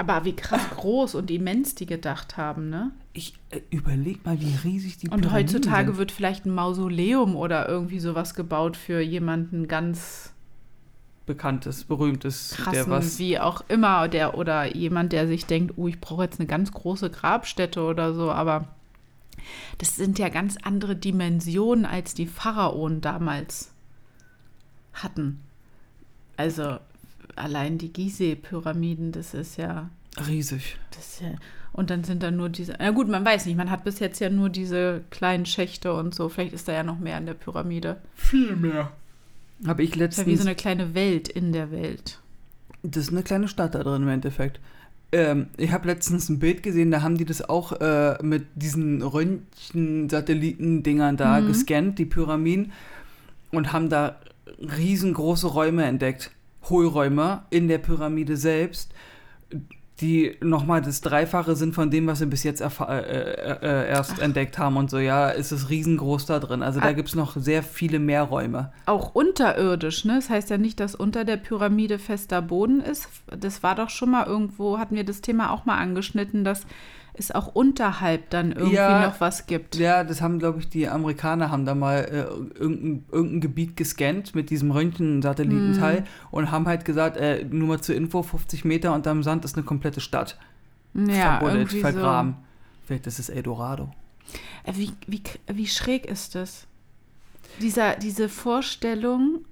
Aber 0.00 0.24
wie 0.24 0.34
krass 0.34 0.62
groß 0.76 1.16
und 1.16 1.30
immens 1.30 1.74
die 1.74 1.86
gedacht 1.86 2.36
haben, 2.36 2.68
ne? 2.68 2.92
Ich 3.14 3.34
äh, 3.50 3.60
überleg 3.70 4.24
mal, 4.24 4.40
wie 4.40 4.54
riesig 4.62 4.98
die 4.98 5.08
Und 5.08 5.32
heutzutage 5.32 5.88
sind. 5.88 5.98
wird 5.98 6.12
vielleicht 6.12 6.46
ein 6.46 6.54
Mausoleum 6.54 7.34
oder 7.34 7.68
irgendwie 7.68 7.98
sowas 7.98 8.34
gebaut 8.34 8.76
für 8.76 9.00
jemanden 9.00 9.66
ganz 9.66 10.32
Bekanntes, 11.26 11.84
berühmtes, 11.84 12.50
der 12.56 12.64
krassen, 12.64 12.90
was. 12.90 13.18
wie 13.18 13.38
auch 13.38 13.62
immer, 13.68 14.08
der 14.08 14.38
oder 14.38 14.74
jemand, 14.74 15.12
der 15.12 15.26
sich 15.26 15.46
denkt, 15.46 15.74
oh, 15.76 15.88
ich 15.88 16.00
brauche 16.00 16.22
jetzt 16.22 16.40
eine 16.40 16.46
ganz 16.46 16.72
große 16.72 17.10
Grabstätte 17.10 17.82
oder 17.82 18.14
so, 18.14 18.30
aber 18.30 18.68
das 19.78 19.96
sind 19.96 20.18
ja 20.18 20.28
ganz 20.28 20.56
andere 20.62 20.96
Dimensionen, 20.96 21.84
als 21.84 22.14
die 22.14 22.26
Pharaonen 22.26 23.00
damals 23.00 23.72
hatten. 24.92 25.40
Also 26.36 26.78
allein 27.36 27.78
die 27.78 27.92
Gizeh-Pyramiden, 27.92 29.12
das 29.12 29.34
ist 29.34 29.56
ja, 29.56 29.90
Riesig. 30.26 30.76
das 30.90 31.06
ist 31.08 31.20
ja, 31.20 31.34
und 31.72 31.90
dann 31.90 32.04
sind 32.04 32.22
da 32.22 32.30
nur 32.30 32.48
diese, 32.48 32.74
na 32.78 32.90
gut, 32.90 33.08
man 33.08 33.24
weiß 33.24 33.46
nicht, 33.46 33.56
man 33.56 33.70
hat 33.70 33.84
bis 33.84 33.98
jetzt 34.00 34.18
ja 34.20 34.30
nur 34.30 34.48
diese 34.48 35.02
kleinen 35.10 35.46
Schächte 35.46 35.92
und 35.94 36.14
so, 36.14 36.28
vielleicht 36.28 36.52
ist 36.54 36.66
da 36.68 36.72
ja 36.72 36.82
noch 36.82 36.98
mehr 36.98 37.18
in 37.18 37.26
der 37.26 37.34
Pyramide. 37.34 37.98
Viel 38.14 38.56
mehr. 38.56 38.92
Habe 39.66 39.82
ich 39.82 39.90
Das 39.92 40.10
ist 40.10 40.18
ja 40.18 40.26
wie 40.26 40.36
so 40.36 40.44
letztens. 40.44 40.46
eine 40.46 40.54
kleine 40.54 40.94
Welt 40.94 41.28
in 41.28 41.52
der 41.52 41.70
Welt. 41.70 42.20
Das 42.82 43.04
ist 43.04 43.10
eine 43.12 43.22
kleine 43.24 43.48
Stadt 43.48 43.74
da 43.74 43.82
drin 43.82 44.02
im 44.02 44.08
Endeffekt. 44.08 44.60
Ähm, 45.10 45.46
ich 45.56 45.72
habe 45.72 45.88
letztens 45.88 46.28
ein 46.28 46.38
Bild 46.38 46.62
gesehen, 46.62 46.90
da 46.90 47.00
haben 47.02 47.16
die 47.16 47.24
das 47.24 47.48
auch 47.48 47.72
äh, 47.80 48.22
mit 48.22 48.44
diesen 48.54 49.00
Röntgen-Satelliten-Dingern 49.02 51.16
da 51.16 51.40
Mhm. 51.40 51.46
gescannt, 51.46 51.98
die 51.98 52.04
Pyramiden, 52.04 52.72
und 53.50 53.72
haben 53.72 53.88
da 53.88 54.16
riesengroße 54.60 55.46
Räume 55.46 55.84
entdeckt. 55.84 56.30
Hohlräume 56.68 57.44
in 57.50 57.68
der 57.68 57.78
Pyramide 57.78 58.36
selbst, 58.36 58.92
die 60.00 60.36
nochmal 60.40 60.80
das 60.80 61.00
Dreifache 61.00 61.56
sind 61.56 61.74
von 61.74 61.90
dem, 61.90 62.06
was 62.06 62.20
sie 62.20 62.26
bis 62.26 62.44
jetzt 62.44 62.60
äh, 62.60 62.66
äh, 62.66 63.58
äh, 63.62 63.88
erst 63.88 64.20
entdeckt 64.20 64.56
haben 64.58 64.76
und 64.76 64.90
so. 64.90 64.98
Ja, 64.98 65.28
ist 65.30 65.50
es 65.50 65.70
riesengroß 65.70 66.26
da 66.26 66.38
drin. 66.38 66.62
Also 66.62 66.78
da 66.80 66.86
Ah. 66.88 66.92
gibt 66.92 67.08
es 67.08 67.14
noch 67.16 67.34
sehr 67.36 67.62
viele 67.64 67.98
mehr 67.98 68.22
Räume. 68.22 68.72
Auch 68.86 69.14
unterirdisch, 69.14 70.04
ne? 70.04 70.14
Das 70.16 70.30
heißt 70.30 70.50
ja 70.50 70.58
nicht, 70.58 70.78
dass 70.80 70.94
unter 70.94 71.24
der 71.24 71.36
Pyramide 71.36 71.98
fester 71.98 72.42
Boden 72.42 72.80
ist. 72.80 73.08
Das 73.36 73.62
war 73.62 73.74
doch 73.74 73.90
schon 73.90 74.10
mal 74.10 74.26
irgendwo, 74.26 74.78
hatten 74.78 74.94
wir 74.94 75.04
das 75.04 75.20
Thema 75.20 75.50
auch 75.52 75.64
mal 75.64 75.78
angeschnitten, 75.78 76.44
dass 76.44 76.62
es 77.20 77.30
auch 77.32 77.48
unterhalb 77.54 78.30
dann 78.30 78.52
irgendwie 78.52 78.74
Ja. 78.76 79.06
noch 79.06 79.20
was 79.20 79.46
gibt. 79.46 79.76
Ja, 79.76 80.04
das 80.04 80.20
haben, 80.20 80.38
glaube 80.38 80.60
ich, 80.60 80.68
die 80.68 80.88
Amerikaner 80.88 81.50
haben 81.50 81.64
da 81.64 81.74
mal 81.74 81.98
äh, 82.04 82.58
irgendein, 82.60 83.04
irgendein 83.10 83.40
Gebiet 83.40 83.76
gescannt 83.76 84.34
mit 84.34 84.50
diesem 84.50 84.70
Röntgen-Satellitenteil 84.70 86.04
und 86.30 86.50
haben 86.50 86.66
halt 86.66 86.84
gesagt, 86.84 87.16
äh, 87.16 87.44
nur 87.44 87.68
mal 87.68 87.80
zur 87.80 87.94
Info, 87.94 88.22
50 88.22 88.64
Meter 88.64 88.94
unterm 88.94 89.22
Sand 89.22 89.44
ist 89.44 89.56
eine 89.56 89.64
komplette 89.64 90.00
Stadt. 90.00 90.38
Ja, 90.94 91.38
verbuddelt, 91.38 91.72
vergraben. 91.72 92.36
Vielleicht 92.86 93.06
ist 93.06 93.18
es 93.18 93.28
Eldorado. 93.28 93.90
so. 94.64 94.70
Äh, 94.70 94.76
Wie, 94.76 94.92
wie, 95.06 95.22
wie 95.46 95.66
schräg 95.66 96.06
ist 96.06 96.34
das? 96.34 96.66
Dieser, 97.60 97.96
diese 97.96 98.28
Vorstellung, 98.28 99.44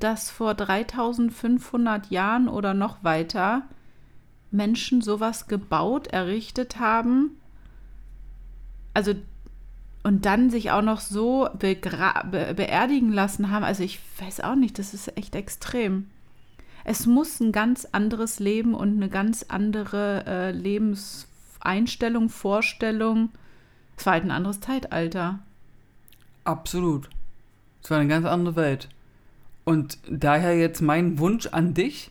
dass 0.00 0.30
vor 0.30 0.54
3500 0.54 2.10
Jahren 2.10 2.48
oder 2.48 2.74
noch 2.74 3.02
weiter 3.04 3.62
Menschen 4.54 5.02
sowas 5.02 5.48
gebaut, 5.48 6.06
errichtet 6.06 6.78
haben. 6.78 7.32
Also 8.94 9.14
und 10.04 10.26
dann 10.26 10.50
sich 10.50 10.70
auch 10.70 10.82
noch 10.82 11.00
so 11.00 11.48
be 11.58 11.74
beerdigen 11.74 13.10
lassen 13.12 13.50
haben. 13.50 13.64
Also 13.64 13.82
ich 13.82 14.00
weiß 14.18 14.40
auch 14.40 14.54
nicht, 14.54 14.78
das 14.78 14.94
ist 14.94 15.16
echt 15.16 15.34
extrem. 15.34 16.10
Es 16.84 17.06
muss 17.06 17.40
ein 17.40 17.50
ganz 17.50 17.86
anderes 17.92 18.38
Leben 18.38 18.74
und 18.74 18.96
eine 18.96 19.08
ganz 19.08 19.46
andere 19.48 20.24
äh, 20.26 20.50
Lebenseinstellung, 20.50 22.28
Vorstellung. 22.28 23.30
Es 23.96 24.04
war 24.04 24.12
halt 24.12 24.24
ein 24.24 24.30
anderes 24.30 24.60
Zeitalter. 24.60 25.38
Absolut. 26.44 27.08
Es 27.82 27.90
war 27.90 27.98
eine 27.98 28.08
ganz 28.08 28.26
andere 28.26 28.56
Welt. 28.56 28.90
Und 29.64 29.96
daher 30.10 30.58
jetzt 30.58 30.82
mein 30.82 31.18
Wunsch 31.18 31.46
an 31.46 31.72
dich, 31.72 32.10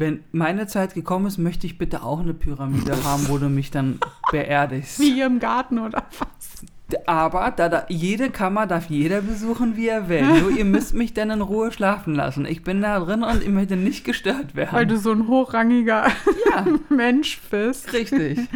wenn 0.00 0.24
meine 0.32 0.66
Zeit 0.66 0.94
gekommen 0.94 1.26
ist, 1.26 1.36
möchte 1.36 1.66
ich 1.66 1.76
bitte 1.76 2.02
auch 2.02 2.20
eine 2.20 2.32
Pyramide 2.34 2.92
haben, 3.04 3.28
wo 3.28 3.36
du 3.38 3.48
mich 3.48 3.70
dann 3.70 4.00
beerdigst. 4.32 4.98
Wie 4.98 5.12
hier 5.12 5.26
im 5.26 5.38
Garten 5.38 5.78
oder 5.78 6.04
was? 6.18 6.64
Aber 7.06 7.52
da, 7.52 7.68
da, 7.68 7.84
jede 7.88 8.30
Kammer 8.30 8.66
darf 8.66 8.90
jeder 8.90 9.20
besuchen, 9.20 9.76
wie 9.76 9.86
er 9.86 10.08
will. 10.08 10.22
Nur 10.22 10.50
ihr 10.50 10.64
müsst 10.64 10.92
mich 10.94 11.14
dann 11.14 11.30
in 11.30 11.40
Ruhe 11.40 11.70
schlafen 11.70 12.16
lassen. 12.16 12.46
Ich 12.46 12.64
bin 12.64 12.80
da 12.80 12.98
drin 12.98 13.22
und 13.22 13.42
ich 13.42 13.48
möchte 13.48 13.76
nicht 13.76 14.04
gestört 14.04 14.56
werden. 14.56 14.72
Weil 14.72 14.86
du 14.86 14.98
so 14.98 15.12
ein 15.12 15.28
hochrangiger 15.28 16.08
ja, 16.50 16.66
Mensch 16.88 17.40
bist. 17.50 17.92
richtig. 17.92 18.40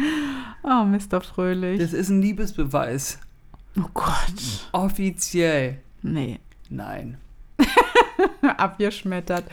Oh, 0.67 0.83
Mr. 0.83 1.21
Fröhlich. 1.21 1.79
Das 1.79 1.93
ist 1.93 2.09
ein 2.09 2.23
Liebesbeweis. 2.23 3.19
oh 3.77 3.87
Gott. 3.93 4.67
Offiziell. 4.71 5.77
Nee. 6.01 6.39
Nein. 6.71 7.17
Abgeschmettert. 8.57 9.45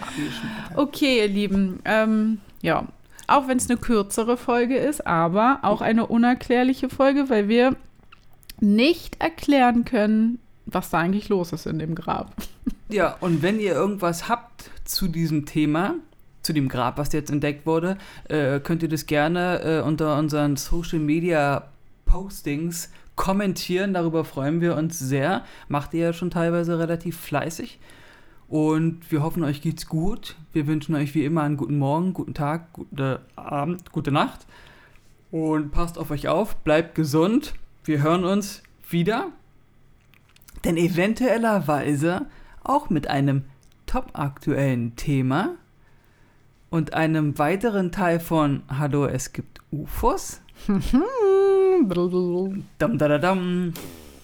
Okay, 0.75 1.19
ihr 1.19 1.29
Lieben. 1.29 1.81
Ähm, 1.85 2.41
ja, 2.61 2.87
auch 3.27 3.49
wenn 3.49 3.59
es 3.59 3.71
eine 3.71 3.79
kürzere 3.79 4.37
Folge 4.37 4.77
ist, 4.77 5.07
aber 5.07 5.61
auch 5.63 5.81
eine 5.81 6.07
unerklärliche 6.07 6.89
Folge, 6.89 7.31
weil 7.31 7.49
wir 7.49 7.77
nicht 8.61 9.21
erklären 9.21 9.85
können, 9.85 10.39
was 10.67 10.91
da 10.91 10.99
eigentlich 10.99 11.29
los 11.29 11.53
ist 11.53 11.67
in 11.67 11.79
dem 11.79 11.95
Grab. 11.95 12.35
Ja, 12.89 13.17
und 13.21 13.41
wenn 13.41 13.59
ihr 13.59 13.73
irgendwas 13.73 14.29
habt 14.29 14.69
zu 14.85 15.09
diesem 15.09 15.47
Thema, 15.47 15.95
zu 16.43 16.53
dem 16.53 16.69
Grab, 16.69 16.99
was 16.99 17.15
jetzt 17.15 17.31
entdeckt 17.31 17.65
wurde, 17.65 17.97
äh, 18.29 18.61
könnt 18.61 18.83
ihr 18.83 18.91
das 18.91 19.07
gerne 19.07 19.63
äh, 19.63 19.81
unter 19.81 20.19
unseren 20.19 20.57
Social 20.57 20.99
Media 20.99 21.69
Postings 22.05 22.91
kommentieren. 23.17 23.95
Darüber 23.95 24.27
freuen 24.27 24.61
wir 24.61 24.77
uns 24.77 24.99
sehr. 24.99 25.43
Macht 25.69 25.95
ihr 25.95 26.01
ja 26.01 26.13
schon 26.13 26.31
teilweise 26.31 26.79
relativ 26.79 27.19
fleißig. 27.19 27.79
Und 28.53 29.11
wir 29.11 29.23
hoffen, 29.23 29.45
euch 29.45 29.63
geht's 29.63 29.89
gut. 29.89 30.37
Wir 30.53 30.67
wünschen 30.67 30.95
euch 30.95 31.15
wie 31.15 31.25
immer 31.25 31.43
einen 31.43 31.57
guten 31.57 31.79
Morgen, 31.79 32.13
guten 32.13 32.35
Tag, 32.35 32.75
guten 32.75 33.17
Abend, 33.35 33.91
gute 33.93 34.13
Nacht. 34.13 34.47
Und 35.31 35.71
passt 35.71 35.97
auf 35.97 36.11
euch 36.11 36.29
auf, 36.29 36.57
bleibt 36.57 36.95
gesund. 36.95 37.55
Wir 37.85 38.03
hören 38.03 38.25
uns 38.25 38.63
wieder. 38.91 39.29
Denn 40.67 40.77
eventuellerweise 40.77 42.27
auch 42.63 42.91
mit 42.91 43.09
einem 43.09 43.45
topaktuellen 43.87 44.97
Thema 44.97 45.55
und 46.69 46.93
einem 46.93 47.39
weiteren 47.39 47.91
Teil 47.91 48.21
von 48.21 48.65
Hallo, 48.69 49.07
es 49.07 49.33
gibt 49.33 49.61
UFOs. 49.71 50.43
Dam, 52.77 52.99
da, 52.99 53.09
da, 53.09 53.17
dam. 53.17 53.73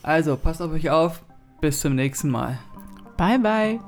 Also, 0.03 0.37
passt 0.37 0.61
auf 0.61 0.73
euch 0.73 0.91
auf. 0.91 1.23
Bis 1.63 1.81
zum 1.81 1.95
nächsten 1.95 2.29
Mal. 2.29 2.59
Bye, 3.17 3.39
bye. 3.39 3.81